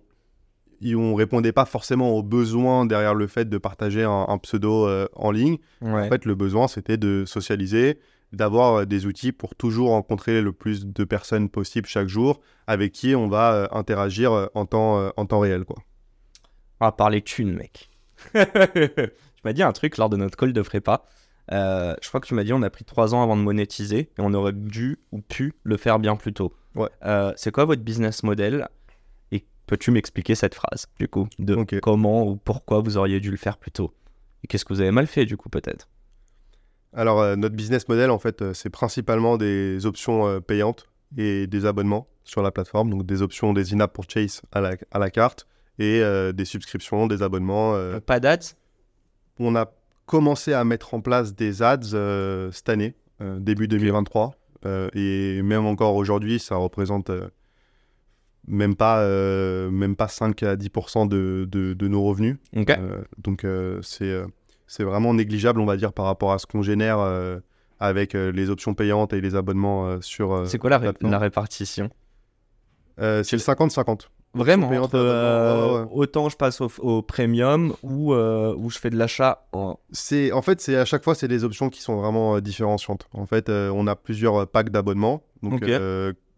on 0.83 1.15
répondait 1.15 1.53
pas 1.53 1.65
forcément 1.65 2.11
aux 2.11 2.21
besoins 2.21 2.85
derrière 2.85 3.15
le 3.15 3.25
fait 3.27 3.49
de 3.49 3.57
partager 3.57 4.03
un, 4.03 4.25
un 4.27 4.37
pseudo 4.37 4.87
en 5.15 5.31
ligne. 5.31 5.57
Ouais. 5.81 6.05
En 6.05 6.09
fait, 6.09 6.25
le 6.25 6.35
besoin, 6.35 6.67
c'était 6.67 6.97
de 6.97 7.23
socialiser, 7.25 7.97
d'avoir 8.31 8.81
euh, 8.81 8.85
des 8.85 9.05
outils 9.05 9.31
pour 9.31 9.55
toujours 9.55 9.89
rencontrer 9.89 10.41
le 10.41 10.51
plus 10.51 10.85
de 10.85 11.03
personnes 11.03 11.49
possible 11.49 11.87
chaque 11.87 12.07
jour, 12.07 12.41
avec 12.67 12.91
qui 12.91 13.15
on 13.15 13.27
va 13.27 13.53
euh, 13.53 13.67
interagir 13.71 14.31
euh, 14.33 14.47
en 14.53 14.65
temps, 14.65 15.11
en 15.15 15.25
temps 15.25 15.39
réel, 15.39 15.65
quoi. 15.65 15.77
On 16.79 16.85
va 16.85 16.91
parler 16.91 17.21
thunes, 17.21 17.53
mec. 17.53 17.89
tu 18.33 18.41
m'as 19.43 19.53
dit 19.53 19.63
un 19.63 19.71
truc 19.71 19.97
lors 19.97 20.09
de 20.09 20.17
notre 20.17 20.37
call 20.37 20.53
de 20.53 20.61
prépa. 20.61 21.05
Euh, 21.51 21.95
je 22.01 22.07
crois 22.07 22.19
que 22.19 22.27
tu 22.27 22.33
m'as 22.33 22.43
dit 22.43 22.53
on 22.53 22.63
a 22.63 22.69
pris 22.69 22.85
trois 22.85 23.13
ans 23.13 23.21
avant 23.21 23.37
de 23.37 23.41
monétiser 23.41 23.99
et 23.99 24.19
on 24.19 24.33
aurait 24.33 24.53
dû 24.53 24.97
ou 25.11 25.21
pu 25.21 25.53
le 25.63 25.77
faire 25.77 25.99
bien 25.99 26.15
plus 26.15 26.33
tôt. 26.33 26.53
Ouais. 26.73 26.89
Euh, 27.05 27.33
c'est 27.35 27.51
quoi 27.51 27.65
votre 27.65 27.83
business 27.83 28.23
model? 28.23 28.67
Et 29.31 29.45
peux-tu 29.67 29.91
m'expliquer 29.91 30.35
cette 30.35 30.55
phrase 30.55 30.87
du 30.99 31.07
coup 31.07 31.27
de 31.39 31.55
comment 31.79 32.27
ou 32.27 32.35
pourquoi 32.35 32.81
vous 32.81 32.97
auriez 32.97 33.19
dû 33.19 33.31
le 33.31 33.37
faire 33.37 33.57
plus 33.57 33.71
tôt? 33.71 33.93
Et 34.43 34.47
qu'est-ce 34.47 34.65
que 34.65 34.73
vous 34.73 34.81
avez 34.81 34.91
mal 34.91 35.07
fait 35.07 35.25
du 35.25 35.37
coup 35.37 35.49
peut-être? 35.49 35.87
Alors, 36.95 37.19
euh, 37.19 37.35
notre 37.35 37.55
business 37.55 37.87
model, 37.89 38.09
en 38.09 38.19
fait, 38.19 38.41
euh, 38.41 38.53
c'est 38.53 38.69
principalement 38.69 39.37
des 39.37 39.85
options 39.85 40.27
euh, 40.27 40.39
payantes 40.39 40.87
et 41.17 41.45
des 41.45 41.65
abonnements 41.65 42.07
sur 42.23 42.41
la 42.41 42.51
plateforme. 42.51 42.89
Donc, 42.89 43.05
des 43.05 43.21
options 43.21 43.51
des 43.51 43.73
in-app 43.73 43.93
purchase 43.93 44.41
à 44.53 44.61
la, 44.61 44.75
à 44.91 44.99
la 44.99 45.09
carte 45.09 45.45
et 45.77 46.01
des 46.33 46.45
subscriptions, 46.45 47.05
des 47.05 47.21
abonnements. 47.21 47.77
Pas 48.05 48.21
d'ads? 48.21 48.55
On 49.39 49.57
a 49.57 49.73
commencé 50.05 50.53
à 50.53 50.63
mettre 50.63 50.93
en 50.93 51.01
place 51.01 51.35
des 51.35 51.61
ads 51.61 52.51
cette 52.51 52.69
année, 52.69 52.95
début 53.19 53.67
2023. 53.67 54.35
Euh, 54.65 54.89
et 54.93 55.41
même 55.41 55.65
encore 55.65 55.95
aujourd'hui, 55.95 56.39
ça 56.39 56.55
représente 56.55 57.11
même, 58.47 58.75
pas, 58.75 59.05
même 59.69 59.97
pas 59.97 60.07
5 60.07 60.43
à 60.43 60.55
10% 60.55 61.09
de, 61.09 61.45
de, 61.51 61.73
de 61.73 61.87
nos 61.89 62.03
revenus. 62.03 62.37
Donc 63.17 63.45
c'est 63.81 64.23
c'est 64.67 64.83
vraiment 64.83 65.13
négligeable, 65.13 65.59
on 65.59 65.65
va 65.65 65.77
dire, 65.77 65.93
par 65.93 66.05
rapport 66.05 66.31
à 66.31 66.39
ce 66.39 66.45
qu'on 66.45 66.61
génère 66.61 66.99
euh, 66.99 67.39
avec 67.79 68.15
euh, 68.15 68.31
les 68.31 68.49
options 68.49 68.73
payantes 68.73 69.13
et 69.13 69.21
les 69.21 69.35
abonnements 69.35 69.85
euh, 69.87 69.97
sur. 70.01 70.43
c'est 70.47 70.57
quoi 70.57 70.69
la, 70.69 70.77
ré- 70.77 70.91
la 71.01 71.19
répartition? 71.19 71.89
C'est 72.97 73.33
le 73.33 73.37
50-50. 73.39 74.07
Vraiment, 74.33 74.67
entre, 74.69 74.95
euh, 74.95 75.83
ouais, 75.83 75.89
autant 75.93 76.27
je 76.27 76.35
passe 76.35 76.59
au, 76.59 76.69
au 76.79 77.01
premium 77.01 77.73
ou 77.83 78.13
euh, 78.13 78.53
je 78.67 78.77
fais 78.77 78.89
de 78.89 78.97
l'achat 78.97 79.47
en... 79.53 79.79
C'est 79.91 80.33
en 80.33 80.41
fait, 80.41 80.59
c'est 80.59 80.75
à 80.75 80.83
chaque 80.83 81.05
fois, 81.05 81.15
c'est 81.15 81.29
des 81.29 81.45
options 81.45 81.69
qui 81.69 81.81
sont 81.81 81.95
vraiment 81.95 82.35
euh, 82.35 82.41
différenciantes. 82.41 83.07
En 83.13 83.25
fait, 83.25 83.49
on 83.49 83.87
a 83.87 83.95
plusieurs 83.95 84.45
packs 84.47 84.71
d'abonnements. 84.71 85.23
Donc, 85.41 85.61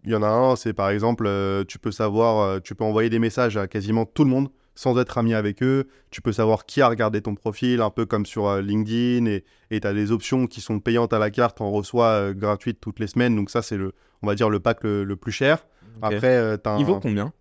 il 0.03 0.11
y 0.11 0.15
en 0.15 0.21
a 0.23 0.27
un, 0.27 0.55
c'est 0.55 0.73
par 0.73 0.89
exemple, 0.91 1.27
tu 1.67 1.79
peux 1.79 1.91
savoir, 1.91 2.61
tu 2.61 2.75
peux 2.75 2.83
envoyer 2.83 3.09
des 3.09 3.19
messages 3.19 3.57
à 3.57 3.67
quasiment 3.67 4.05
tout 4.05 4.23
le 4.23 4.29
monde 4.29 4.49
sans 4.77 4.97
être 4.99 5.17
ami 5.17 5.33
avec 5.33 5.63
eux. 5.63 5.87
Tu 6.11 6.21
peux 6.21 6.31
savoir 6.31 6.65
qui 6.65 6.81
a 6.81 6.87
regardé 6.87 7.21
ton 7.21 7.33
profil, 7.33 7.81
un 7.81 7.89
peu 7.89 8.05
comme 8.05 8.25
sur 8.27 8.47
euh, 8.47 8.61
LinkedIn. 8.61 9.39
Et 9.71 9.79
tu 9.79 9.87
as 9.87 9.93
des 9.93 10.11
options 10.11 10.45
qui 10.45 10.61
sont 10.61 10.79
payantes 10.79 11.13
à 11.13 11.19
la 11.19 11.31
carte, 11.31 11.59
on 11.59 11.71
reçoit 11.71 12.09
euh, 12.09 12.33
gratuites 12.33 12.79
toutes 12.79 12.99
les 12.99 13.07
semaines. 13.07 13.35
Donc 13.35 13.49
ça, 13.49 13.63
c'est 13.63 13.75
le, 13.75 13.93
on 14.21 14.27
va 14.27 14.35
dire, 14.35 14.49
le 14.49 14.59
pack 14.59 14.83
le, 14.83 15.03
le 15.03 15.15
plus 15.15 15.31
cher. 15.31 15.65
Après, 16.01 16.37
euh, 16.37 16.57
t'as 16.57 16.77
Il 16.77 16.85
vaut 16.85 16.99
combien? 16.99 17.33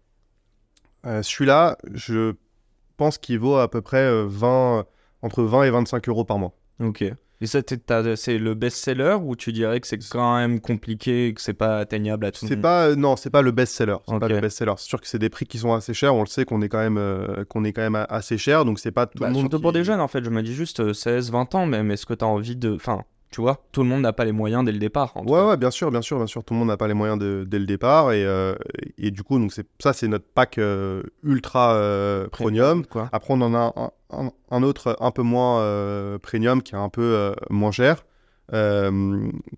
Euh, 1.04 1.22
celui-là, 1.22 1.76
je 1.92 2.32
pense 2.96 3.18
qu'il 3.18 3.38
vaut 3.38 3.56
à 3.56 3.70
peu 3.70 3.82
près 3.82 3.98
euh, 3.98 4.24
20, 4.26 4.86
entre 5.20 5.42
20 5.42 5.64
et 5.64 5.70
25 5.70 6.08
euros 6.08 6.24
par 6.24 6.38
mois. 6.38 6.54
Ok. 6.80 7.04
Et 7.42 7.46
ça, 7.46 7.60
c'est 8.16 8.38
le 8.38 8.54
best-seller 8.54 9.18
ou 9.22 9.36
tu 9.36 9.52
dirais 9.52 9.78
que 9.80 9.86
c'est 9.86 9.98
quand 10.08 10.36
même 10.36 10.58
compliqué 10.60 11.26
et 11.28 11.34
que 11.34 11.40
c'est 11.42 11.52
pas 11.52 11.78
atteignable 11.80 12.24
à 12.24 12.32
tout 12.32 12.46
le 12.46 12.50
monde? 12.56 12.62
pas, 12.62 12.86
euh, 12.88 12.94
non, 12.96 13.16
c'est 13.16 13.28
pas 13.30 13.42
le 13.42 13.50
best-seller. 13.50 13.96
C'est 14.08 14.18
pas 14.18 14.28
le 14.28 14.40
best-seller. 14.40 14.72
C'est 14.78 14.88
sûr 14.88 15.00
que 15.00 15.06
c'est 15.06 15.18
des 15.18 15.28
prix 15.28 15.44
qui 15.46 15.58
sont 15.58 15.74
assez 15.74 15.92
chers. 15.92 16.14
On 16.14 16.20
le 16.20 16.26
sait 16.28 16.44
qu'on 16.46 16.62
est 16.62 16.68
quand 16.70 16.78
même, 16.78 16.96
euh, 16.98 17.44
qu'on 17.44 17.64
est 17.64 17.72
quand 17.74 17.82
même 17.82 18.06
assez 18.08 18.38
cher. 18.38 18.64
Donc 18.64 18.78
c'est 18.78 18.90
pas 18.92 19.06
tout 19.06 19.18
Bah, 19.18 19.26
le 19.28 19.32
monde. 19.34 19.42
surtout 19.42 19.56
qui- 19.58 19.62
pour 19.62 19.72
des 19.72 19.84
jeunes, 19.84 20.00
en 20.00 20.08
fait. 20.08 20.24
Je 20.24 20.30
me 20.30 20.42
dis 20.42 20.54
juste 20.54 20.80
euh, 20.80 20.94
16, 20.94 21.30
20 21.30 21.54
ans 21.54 21.66
même. 21.66 21.90
Est-ce 21.90 22.06
que 22.06 22.14
t'as 22.14 22.24
envie 22.26 22.56
de. 22.56 22.74
Enfin, 22.74 23.02
tu 23.36 23.42
vois, 23.42 23.62
tout 23.70 23.82
le 23.82 23.88
monde 23.90 24.00
n'a 24.00 24.14
pas 24.14 24.24
les 24.24 24.32
moyens 24.32 24.64
dès 24.64 24.72
le 24.72 24.78
départ. 24.78 25.12
en 25.14 25.22
tout 25.22 25.30
Ouais, 25.30 25.38
cas. 25.40 25.46
ouais, 25.48 25.56
bien 25.58 25.70
sûr, 25.70 25.90
bien 25.90 26.00
sûr, 26.00 26.16
bien 26.16 26.26
sûr. 26.26 26.42
Tout 26.42 26.54
le 26.54 26.58
monde 26.60 26.68
n'a 26.68 26.78
pas 26.78 26.88
les 26.88 26.94
moyens 26.94 27.18
de- 27.18 27.44
dès 27.46 27.58
le 27.58 27.66
départ. 27.66 28.12
Et, 28.12 28.24
euh, 28.24 28.54
et 28.96 29.10
du 29.10 29.22
coup, 29.22 29.38
donc 29.38 29.52
ça, 29.78 29.92
c'est 29.92 30.08
notre 30.08 30.24
pack 30.24 30.56
euh, 30.56 31.02
ultra 31.22 31.74
euh, 31.74 32.28
premium. 32.28 32.86
Quoi. 32.86 33.10
Après, 33.12 33.34
on 33.34 33.40
en 33.42 33.52
a 33.54 33.74
un, 33.76 33.90
un- 34.10 34.30
un 34.50 34.62
autre 34.62 34.96
un 35.00 35.10
peu 35.10 35.20
moins 35.20 36.18
premium 36.22 36.62
qui 36.62 36.74
est 36.74 36.78
un 36.78 36.88
peu 36.88 37.34
moins 37.50 37.72
cher, 37.72 38.06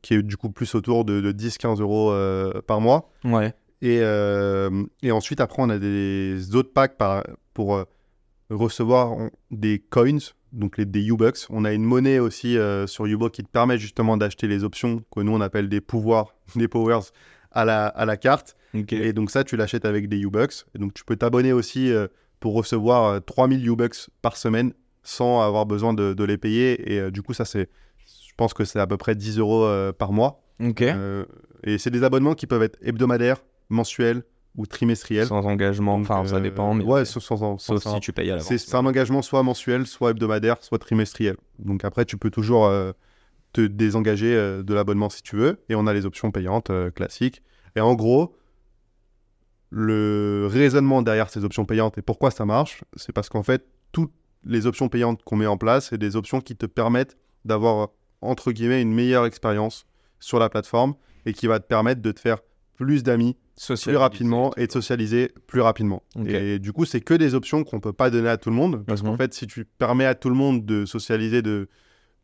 qui 0.03 0.15
est 0.15 0.23
du 0.23 0.37
coup 0.37 0.51
plus 0.51 0.75
autour 0.75 1.05
de, 1.05 1.21
de 1.21 1.31
10-15 1.33 1.81
euros 1.81 2.13
par 2.67 2.81
mois. 2.81 3.13
Ouais. 3.25 3.55
Et, 3.81 3.99
et 5.03 5.13
ensuite, 5.13 5.41
après, 5.41 5.63
on 5.63 5.71
a 5.71 5.79
des 5.79 6.57
autres 6.57 6.73
packs 6.73 6.97
par- 6.97 7.23
pour 7.55 7.81
recevoir 8.51 9.17
des 9.51 9.79
coins, 9.79 10.19
donc 10.53 10.79
les, 10.79 10.85
des 10.85 11.07
U-Bucks. 11.07 11.47
On 11.51 11.65
a 11.65 11.73
une 11.73 11.85
monnaie 11.85 12.19
aussi 12.19 12.57
euh, 12.57 12.87
sur 12.87 13.07
Ubo 13.07 13.31
qui 13.31 13.43
te 13.43 13.49
permet 13.49 13.79
justement 13.79 14.17
d'acheter 14.17 14.47
les 14.47 14.65
options 14.65 15.03
que 15.15 15.21
nous, 15.21 15.33
on 15.33 15.41
appelle 15.41 15.69
des 15.69 15.81
pouvoirs, 15.81 16.35
des 16.57 16.69
powers 16.69 17.13
à 17.53 17.65
la, 17.65 17.87
à 17.87 18.05
la 18.05 18.17
carte. 18.17 18.57
Et 18.91 19.13
donc 19.13 19.31
ça, 19.31 19.45
tu 19.45 19.57
l'achètes 19.57 19.85
avec 19.85 20.09
des 20.09 20.19
U-Bucks. 20.19 20.65
Et 20.75 20.79
donc 20.79 20.95
tu 20.95 21.05
peux 21.05 21.17
t'abonner 21.17 21.53
aussi 21.53 21.91
euh, 21.93 22.07
pour 22.41 22.55
recevoir 22.55 23.05
euh, 23.05 23.21
3000 23.21 23.67
U-Bucks 23.67 24.11
par 24.23 24.37
semaine 24.37 24.73
sans 25.09 25.41
avoir 25.41 25.65
besoin 25.65 25.95
de, 25.95 26.13
de 26.13 26.25
les 26.25 26.37
payer. 26.37 26.93
Et 26.93 27.01
euh, 27.01 27.11
du 27.11 27.23
coup, 27.23 27.33
ça, 27.33 27.45
c'est, 27.47 27.71
je 28.07 28.33
pense 28.37 28.53
que 28.53 28.65
c'est 28.65 28.79
à 28.79 28.87
peu 28.87 28.99
près 28.99 29.15
10 29.15 29.39
euros 29.39 29.65
euh, 29.65 29.93
par 29.93 30.13
mois. 30.13 30.43
Euh, 30.83 31.25
et 31.65 31.79
c'est 31.79 31.91
des 31.91 32.05
abonnements 32.05 32.35
qui 32.35 32.47
peuvent 32.47 32.63
être 32.63 32.79
hebdomadaires, 32.83 33.43
mensuels 33.71 34.23
ou 34.57 34.67
trimestriels. 34.67 35.27
Sans 35.27 35.45
engagement. 35.47 35.99
Donc, 35.99 36.11
Enfin, 36.11 36.27
ça 36.27 36.37
euh, 36.37 36.41
dépend. 36.41 36.75
Mais 36.75 36.85
ouais, 36.85 37.03
ok. 37.03 37.07
sans, 37.07 37.21
sans, 37.21 37.59
Sauf 37.59 37.87
si 37.87 38.01
tu 38.01 38.13
payes 38.13 38.31
à 38.31 38.35
l'avance. 38.37 38.49
c'est 38.49 38.59
c'est 38.59 38.75
un 38.77 38.85
engagement 38.87 39.23
soit 39.23 39.43
mensuel, 39.43 39.87
soit 39.87 40.11
hebdomadaire, 40.11 40.57
soit 40.63 40.79
trimestriel. 40.79 41.37
Donc 41.59 41.85
après, 41.85 42.05
tu 42.05 42.17
peux 42.17 42.31
toujours 42.31 42.67
euh, 42.67 42.93
te 43.53 43.61
désengager 43.61 44.35
euh, 44.35 44.63
de 44.63 44.75
l'abonnement 44.75 45.11
si 45.11 45.23
tu 45.23 45.37
veux. 45.37 45.61
Et 45.69 45.75
on 45.75 45.87
a 45.87 45.95
les 45.95 46.07
options 46.07 46.31
payantes 46.31 46.71
classiques. 46.95 47.43
Et 47.77 47.81
en 47.81 47.95
gros, 47.95 48.35
le 49.71 50.49
raisonnement 50.51 51.03
derrière 51.03 51.29
ces 51.31 51.45
options 51.45 51.65
payantes 51.65 51.99
et 51.99 52.03
pourquoi 52.03 52.31
ça 52.31 52.45
marche, 52.45 52.83
c'est 52.97 53.13
parce 53.13 53.29
qu'en 53.29 53.43
fait, 53.43 53.67
toutes 53.93 54.13
les 54.45 54.67
options 54.67 54.89
payantes 54.89 55.23
qu'on 55.25 55.37
met 55.37 55.47
en 55.47 55.59
place, 55.59 55.89
c'est 55.91 55.99
des 55.99 56.17
options 56.17 56.41
qui 56.41 56.57
te 56.57 56.67
permettent 56.67 57.17
d'avoir, 57.45 57.91
entre 58.21 58.53
guillemets, 58.53 58.81
une 58.83 58.95
meilleure 58.95 59.27
expérience 59.27 59.87
sur 60.21 60.39
la 60.39 60.49
plateforme 60.49 60.95
et 61.27 61.33
qui 61.33 61.47
va 61.47 61.61
te 61.61 61.67
permettre 61.67 62.01
de 62.01 62.13
te 62.13 62.21
faire 62.21 62.39
plus 62.79 63.03
d'amis 63.03 63.37
plus 63.91 63.97
rapidement 63.97 64.53
et 64.57 64.67
de 64.69 64.73
socialiser 64.73 65.33
plus 65.49 65.61
rapidement. 65.61 66.03
Et 66.27 66.59
du 66.61 66.73
coup, 66.73 66.85
c'est 66.85 67.01
que 67.01 67.13
des 67.15 67.35
options 67.35 67.65
qu'on 67.65 67.81
peut 67.81 67.93
pas 67.93 68.09
donner 68.09 68.29
à 68.31 68.37
tout 68.39 68.51
le 68.51 68.57
monde. 68.57 68.85
Parce 68.87 69.03
qu'en 69.03 69.17
fait, 69.17 69.35
si 69.35 69.47
tu 69.49 69.65
permets 69.65 70.07
à 70.07 70.15
tout 70.15 70.29
le 70.31 70.37
monde 70.37 70.65
de 70.65 70.87
socialiser 70.87 71.43
de 71.43 71.69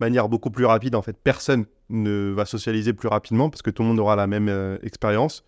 manière 0.01 0.29
beaucoup 0.29 0.51
plus 0.51 0.65
rapide, 0.65 0.95
en 0.95 1.03
fait, 1.03 1.17
personne 1.23 1.67
ne 1.91 2.33
va 2.33 2.45
socialiser 2.47 2.93
plus 2.93 3.09
rapidement 3.09 3.51
parce 3.51 3.63
que 3.63 3.71
tout 3.71 3.83
le 3.83 3.89
monde 3.89 3.99
aura 3.99 4.15
la 4.17 4.27
même 4.29 4.49
euh, 4.49 4.79
expérience. 4.83 5.45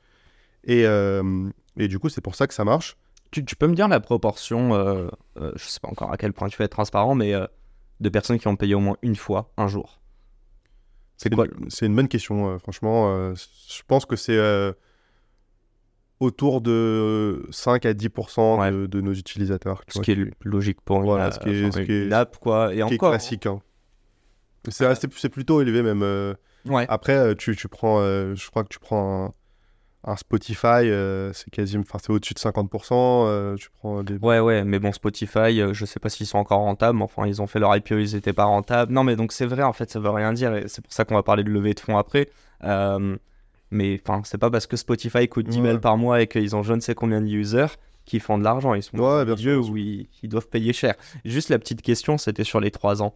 Et, 0.65 0.85
euh, 0.87 1.49
et 1.79 1.87
du 1.89 1.99
coup, 2.01 2.09
c'est 2.09 2.21
pour 2.21 2.35
ça 2.35 2.47
que 2.49 2.55
ça 2.55 2.65
marche. 2.65 2.97
Tu, 3.31 3.45
tu 3.45 3.55
peux 3.57 3.69
me 3.69 3.75
dire 3.75 3.87
la 3.89 4.01
proportion, 4.01 4.75
euh, 4.75 5.09
je 5.55 5.65
sais 5.65 5.81
pas 5.81 5.89
encore 5.89 6.13
à 6.13 6.17
quel 6.17 6.33
point 6.33 6.49
tu 6.49 6.57
vas 6.59 6.65
être 6.65 6.73
transparent, 6.73 7.15
mais 7.15 7.33
de 8.01 8.09
personnes 8.09 8.39
qui 8.41 8.49
ont 8.49 8.57
payé 8.57 8.75
au 8.75 8.81
moins 8.81 8.97
une 9.03 9.17
fois, 9.17 9.53
un 9.57 9.69
jour? 9.69 10.01
C'est 11.17 11.33
quoi 11.33 11.47
une- 11.47 11.71
C'est 11.71 11.87
une 11.87 11.95
bonne 11.97 12.09
question, 12.09 12.59
franchement. 12.59 13.33
je 13.35 13.83
pense 13.87 14.05
que 14.05 14.17
c'est 14.17 14.39
autour 16.21 16.61
de 16.61 17.47
5 17.51 17.85
à 17.87 17.93
10% 17.93 18.59
Ouais. 18.61 18.71
de, 18.71 18.87
de 18.87 19.01
nos 19.01 19.13
utilisateurs. 19.13 19.83
Ce 19.89 19.95
vois, 19.99 20.05
qui 20.05 20.13
est 20.13 20.19
logique 20.45 20.81
pour 20.83 21.01
Voilà, 21.03 21.27
euh, 21.27 21.31
ce 21.31 21.39
qui 21.41 21.51
est- 21.51 21.65
enfin, 21.67 21.81
ce 21.81 21.85
qui 21.85 21.93
est- 21.93 22.07
une 22.07 22.13
app, 22.13 22.37
quoi. 22.39 22.71
Et 22.73 22.77
qui 22.77 22.81
est 22.81 22.83
encore. 22.85 23.11
classique. 23.11 23.47
hein. 23.47 23.61
C'est 24.69 24.87
assez- 24.87 25.09
c'est 25.17 25.29
plutôt 25.29 25.61
élevé 25.63 25.83
même. 25.83 26.03
euh, 26.03 26.35
Ouais. 26.67 26.85
Après, 26.89 27.17
euh, 27.17 27.35
tu, 27.37 27.55
tu 27.55 27.69
prends, 27.69 28.01
euh, 28.01 28.35
je 28.35 28.51
crois 28.51 28.65
que 28.65 28.69
tu 28.69 28.81
prends 28.81 29.27
un, 30.07 30.11
un 30.13 30.17
Spotify, 30.17 30.67
euh, 30.91 31.33
c'est 31.33 31.51
quasiment, 31.51 31.85
enfin 31.87 31.99
c'est 32.03 32.11
au-dessus 32.13 32.35
de 32.35 32.39
50%. 32.41 33.25
euh, 33.27 33.55
tu 33.57 33.69
prends 33.71 34.03
des. 34.03 34.17
Ouais, 34.19 34.41
ouais, 34.41 34.65
mais 34.65 34.79
bon, 34.81 34.91
Spotify, 34.93 35.61
euh, 35.61 35.73
je 35.73 35.85
sais 35.85 36.01
pas 36.01 36.09
s'ils 36.09 36.27
sont 36.27 36.39
encore 36.39 36.61
rentables, 36.61 36.99
mais 36.99 37.05
enfin, 37.05 37.27
ils 37.27 37.41
ont 37.43 37.47
fait 37.47 37.61
leur 37.61 37.77
IPO, 37.77 37.99
ils 37.99 38.17
étaient 38.17 38.33
pas 38.33 38.45
rentables. 38.45 38.93
Non, 38.93 39.05
mais 39.05 39.15
donc 39.15 39.31
c'est 39.33 39.47
vrai, 39.47 39.63
en 39.63 39.73
fait, 39.73 39.91
ça 39.91 40.01
veut 40.01 40.11
rien 40.11 40.33
dire, 40.33 40.55
et 40.57 40.67
c'est 40.67 40.83
pour 40.83 40.93
ça 40.93 41.05
qu'on 41.05 41.15
va 41.15 41.23
parler 41.23 41.45
de 41.45 41.51
levée 41.51 41.75
de 41.75 41.81
fonds 41.81 41.99
après. 41.99 42.29
Euh, 42.65 43.17
mais 43.71 44.01
enfin, 44.07 44.23
c'est 44.25 44.39
pas 44.39 44.51
parce 44.51 44.67
que 44.67 44.77
Spotify 44.77 45.29
coûte 45.29 45.49
10 45.49 45.59
Ouais. 45.59 45.63
balles 45.65 45.81
par 45.81 45.97
mois 45.97 46.21
et 46.23 46.27
qu'ils 46.27 46.55
ont 46.57 46.63
je 46.63 46.73
ne 46.75 46.81
sais 46.81 46.95
combien 46.95 47.21
de 47.21 47.27
users 47.29 47.67
qu'ils 48.05 48.21
font 48.21 48.39
de 48.39 48.45
l'argent. 48.45 48.75
Ils 48.75 48.83
sont 48.83 48.97
Ouais, 48.99 49.25
bien 49.25 49.37
sûr, 49.37 49.69
où 49.69 49.77
ils, 49.77 50.09
ils 50.23 50.29
doivent 50.29 50.49
payer 50.49 50.73
cher. 50.73 50.95
Juste 51.25 51.49
la 51.49 51.59
petite 51.59 51.83
question, 51.83 52.19
c'était 52.19 52.45
sur 52.45 52.61
les 52.61 52.71
3 52.71 53.03
ans. 53.03 53.15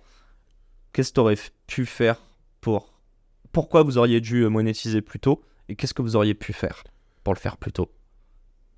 Qu'est-ce 0.93 1.11
que 1.11 1.15
tu 1.15 1.21
aurais 1.21 1.37
pu 1.69 1.87
faire 1.87 2.21
pour. 2.61 2.93
Pourquoi 3.53 3.83
vous 3.85 3.99
auriez 3.99 4.21
dû 4.21 4.43
euh, 4.43 4.49
monétiser 4.49 5.01
plus 5.03 5.21
tôt 5.21 5.43
et 5.69 5.77
qu'est-ce 5.77 5.95
que 5.95 6.03
vous 6.03 6.17
auriez 6.17 6.35
pu 6.35 6.53
faire 6.53 6.83
pour 7.25 7.33
le 7.35 7.39
faire 7.39 7.57
plus 7.57 7.73
tôt? 7.73 7.91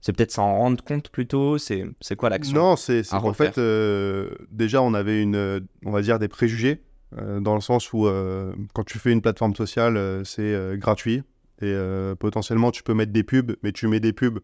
C'est 0.03 0.13
peut-être 0.13 0.33
s'en 0.33 0.57
rendre 0.57 0.83
compte 0.83 1.11
plus 1.11 1.27
tôt 1.27 1.59
C'est 1.59 1.85
c'est 2.01 2.17
quoi 2.17 2.29
l'action 2.29 2.55
Non, 2.57 2.77
c'est 2.77 3.03
c'est 3.05 3.15
à 3.15 3.21
qu'en 3.21 3.29
refaire? 3.29 3.55
fait, 3.55 3.61
euh, 3.61 4.35
déjà, 4.51 4.83
on 4.83 4.93
avait 4.95 5.23
une, 5.23 5.67
on 5.85 5.91
va 5.93 6.03
dire, 6.03 6.19
des 6.19 6.29
préjugés, 6.29 6.83
euh, 7.19 7.41
dans 7.41 7.55
le 7.55 7.61
sens 7.61 7.93
où 7.93 8.07
euh, 8.07 8.53
quand 8.75 8.85
tu 8.85 8.99
fais 8.99 9.13
une 9.13 9.23
plateforme 9.23 9.55
sociale, 9.55 10.23
c'est 10.27 10.55
gratuit. 10.77 11.23
Et 11.63 11.67
euh, 11.73 12.15
potentiellement, 12.17 12.71
tu 12.73 12.83
peux 12.83 12.93
mettre 12.95 13.13
des 13.13 13.23
pubs, 13.23 13.55
mais 13.63 13.73
tu 13.73 13.87
mets 13.87 14.01
des 14.01 14.13
pubs 14.13 14.41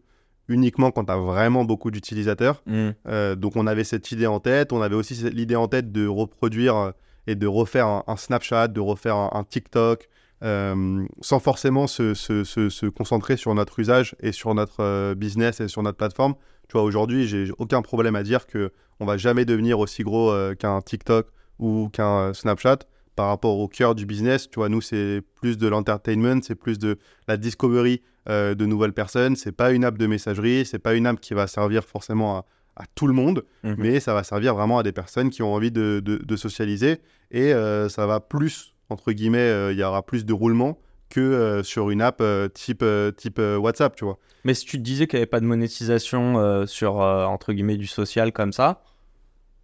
uniquement 0.47 0.89
quand 0.91 1.05
tu 1.05 1.11
as 1.11 1.17
vraiment 1.17 1.63
beaucoup 1.65 1.91
d'utilisateurs. 1.91 2.63
Hmm. 2.65 2.89
Euh, 3.07 3.35
donc 3.35 3.55
on 3.55 3.67
avait 3.67 3.83
cette 3.83 4.11
idée 4.11 4.25
en 4.25 4.39
tête, 4.39 4.71
on 4.73 4.81
avait 4.81 4.95
aussi 4.95 5.13
l'idée 5.29 5.55
en 5.55 5.67
tête 5.67 5.91
de 5.91 6.07
reproduire 6.07 6.75
euh, 6.75 6.91
et 7.27 7.35
de 7.35 7.45
refaire 7.45 7.85
un, 7.87 8.03
un 8.07 8.15
Snapchat, 8.15 8.69
de 8.69 8.79
refaire 8.79 9.15
un, 9.15 9.29
un 9.33 9.43
TikTok, 9.43 10.07
euh, 10.43 11.05
sans 11.21 11.39
forcément 11.39 11.85
se, 11.85 12.13
se- 12.13 12.43
se- 12.45 12.69
se 12.69 12.85
concentrer 12.85 13.37
sur 13.37 13.53
notre 13.53 13.77
usage 13.79 14.15
et 14.21 14.31
sur 14.31 14.55
notre 14.55 15.13
business 15.13 15.59
et 15.59 15.67
sur 15.67 15.83
notre 15.83 15.97
plateforme. 15.97 16.33
Tu 16.69 16.73
vois, 16.73 16.83
aujourd'hui, 16.83 17.27
j'ai 17.27 17.49
aucun 17.57 17.81
problème 17.81 18.15
à 18.15 18.23
dire 18.23 18.47
que 18.47 18.71
on 18.99 19.05
va 19.05 19.17
jamais 19.17 19.45
devenir 19.45 19.79
aussi 19.79 20.03
gros 20.03 20.31
euh, 20.31 20.55
qu'un 20.55 20.81
TikTok 20.81 21.27
ou 21.59 21.89
qu'un 21.89 22.33
Snapchat 22.33 22.79
par 23.19 23.27
rapport 23.27 23.59
au 23.59 23.67
cœur 23.67 23.95
du 23.95 24.05
business. 24.05 24.49
Tu 24.49 24.55
vois, 24.59 24.69
nous, 24.69 24.79
c'est 24.79 25.21
plus 25.41 25.57
de 25.57 25.67
l'entertainment, 25.67 26.39
c'est 26.41 26.55
plus 26.55 26.79
de 26.79 26.97
la 27.27 27.35
discovery 27.35 28.01
euh, 28.29 28.55
de 28.55 28.65
nouvelles 28.65 28.93
personnes. 28.93 29.35
C'est 29.35 29.51
pas 29.51 29.71
une 29.73 29.83
app 29.83 29.97
de 29.97 30.07
messagerie, 30.07 30.65
c'est 30.65 30.79
pas 30.79 30.93
une 30.93 31.05
app 31.05 31.19
qui 31.19 31.33
va 31.33 31.45
servir 31.45 31.83
forcément 31.83 32.37
à, 32.37 32.45
à 32.77 32.85
tout 32.95 33.07
le 33.07 33.13
monde, 33.13 33.43
Mhm. 33.65 33.75
mais 33.77 33.99
ça 33.99 34.13
va 34.13 34.23
servir 34.23 34.55
vraiment 34.55 34.77
à 34.79 34.83
des 34.83 34.93
personnes 34.93 35.29
qui 35.31 35.41
ont 35.43 35.53
envie 35.53 35.69
de, 35.69 36.01
de- 36.01 36.21
de 36.23 36.35
socialiser 36.37 37.01
et 37.31 37.53
euh, 37.53 37.89
ça 37.89 38.05
va 38.07 38.21
plus, 38.21 38.73
entre 38.87 39.11
guillemets, 39.11 39.39
euh, 39.39 39.73
il 39.73 39.77
y 39.77 39.83
aura 39.83 40.01
plus 40.05 40.23
de 40.25 40.31
roulement 40.31 40.79
que 41.09 41.19
euh, 41.19 41.61
sur 41.61 41.89
une 41.89 42.01
app 42.01 42.23
type, 42.53 42.85
type 43.17 43.41
WhatsApp, 43.59 43.97
tu 43.97 44.05
vois. 44.05 44.17
Mais 44.45 44.53
si 44.53 44.65
tu 44.65 44.77
te 44.77 44.81
disais 44.83 45.07
qu'il 45.07 45.17
n'y 45.17 45.23
avait 45.23 45.29
pas 45.29 45.41
de 45.41 45.45
monétisation 45.45 46.65
sur, 46.67 46.95
entre 46.95 47.51
guillemets, 47.51 47.75
du 47.75 47.87
social 47.87 48.31
comme 48.31 48.53
ça, 48.53 48.81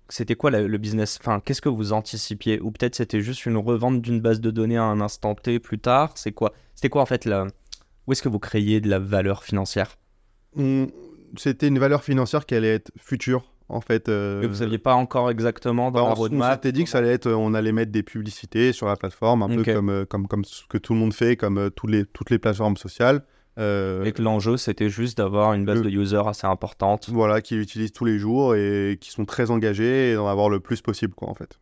c'était 0.10 0.36
quoi 0.36 0.52
la- 0.52 0.62
le 0.62 0.78
business 0.78 1.18
Enfin, 1.22 1.40
qu'est-ce 1.44 1.62
que 1.62 1.70
vous 1.70 1.94
anticipiez? 1.94 2.60
Ou 2.62 2.72
peut-être 2.72 2.96
c'était 2.96 3.22
juste 3.22 3.46
une 3.46 3.58
revente 3.58 4.02
d'une 4.02 4.22
base 4.22 4.40
de 4.42 4.52
données 4.52 4.78
à 4.78 4.84
un 4.84 5.02
instant 5.02 5.36
T 5.36 5.60
plus 5.60 5.80
tard? 5.80 6.12
C'est 6.16 6.32
quoi 6.32 6.54
C'était 6.76 6.90
quoi 6.90 7.02
en 7.02 7.06
fait 7.06 7.26
la... 7.26 7.48
Où 8.08 8.12
est-ce 8.12 8.22
que 8.22 8.30
vous 8.30 8.40
créiez 8.40 8.82
de 8.82 8.90
la 8.90 9.00
valeur 9.00 9.44
financière? 9.44 9.98
On- 10.58 10.88
C'était 11.38 11.68
une 11.68 11.80
valeur 11.80 12.04
financière 12.04 12.46
qui 12.46 12.54
allait 12.56 12.76
être 12.76 12.92
future, 12.98 13.52
en 13.68 13.82
fait. 13.82 14.08
euh, 14.10 14.42
Que 14.42 14.48
vous 14.48 14.54
saviez 14.56 14.78
pas 14.78 14.94
encore 14.94 15.30
exactement 15.32 15.92
dans 15.92 16.00
Bah, 16.02 16.02
la 16.02 16.08
on, 16.10 16.12
on 16.12 16.16
roadmap 16.16 16.54
s'était 16.54 16.72
dit 16.72 16.84
que 16.84 16.90
ça 16.90 17.00
allait 17.00 17.12
être, 17.14 17.30
on 17.32 17.54
allait 17.56 17.72
mettre 17.72 17.92
des 17.92 18.04
publicités 18.04 18.72
sur 18.74 18.88
la 18.88 18.96
plateforme, 18.96 19.42
un 19.44 19.50
peu 19.50 19.64
comme, 19.74 19.90
euh, 19.90 20.06
comme, 20.06 20.28
comme 20.28 20.46
ce 20.46 20.66
que 20.70 20.78
tout 20.78 20.94
le 20.94 21.00
monde 21.00 21.14
fait, 21.14 21.36
comme 21.36 21.58
euh, 21.58 21.70
tous 21.70 21.88
les, 21.88 22.06
toutes 22.06 22.30
les 22.30 22.38
plateformes 22.40 22.78
sociales. 22.78 23.24
Euh, 23.58 24.04
Et 24.04 24.12
que 24.12 24.22
l'enjeu 24.22 24.58
c'était 24.58 24.90
juste 24.90 25.18
d'avoir 25.18 25.54
une 25.54 25.64
base 25.66 25.78
Le- 25.78 25.86
de 25.86 25.90
users 25.90 26.28
assez 26.28 26.46
importante. 26.46 27.10
voilà, 27.10 27.42
qui 27.42 27.56
l'utilisent 27.56 27.94
tous 27.94 28.04
les 28.06 28.18
jours 28.20 28.54
et 28.56 28.98
qui 29.00 29.12
sont 29.12 29.26
très 29.26 29.50
engagés 29.52 30.12
et 30.12 30.16
d'en 30.16 30.28
avoir 30.28 30.50
le 30.50 30.60
plus 30.60 30.82
possible, 30.82 31.14
quoi, 31.14 31.30
en 31.30 31.36
fait. 31.36 31.58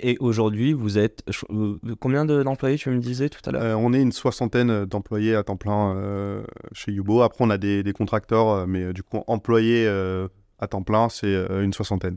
Et 0.00 0.16
aujourd'hui, 0.20 0.72
vous 0.72 0.96
êtes. 0.98 1.22
euh, 1.50 1.76
Combien 2.00 2.24
de- 2.24 2.42
d'employés 2.42 2.76
tu 2.78 2.88
me 2.90 2.98
disais 2.98 3.28
tout 3.28 3.40
à 3.44 3.52
l'heure? 3.52 3.62
Euh, 3.62 3.74
on 3.74 3.92
est 3.92 4.00
une 4.00 4.10
soixantaine 4.12 4.86
d'employés 4.86 5.34
à 5.34 5.42
temps 5.44 5.56
plein 5.58 5.94
euh, 5.96 6.42
chez 6.72 6.92
Yubo. 6.92 7.20
Après, 7.20 7.44
on 7.44 7.50
a 7.50 7.58
des, 7.58 7.82
des 7.82 7.92
contracteurs, 7.92 8.66
mais 8.66 8.92
du 8.92 9.02
coup, 9.02 9.22
employés 9.26 9.86
À 10.58 10.66
temps 10.66 10.82
plein, 10.82 11.10
c'est 11.10 11.34
une 11.62 11.74
soixantaine. 11.74 12.16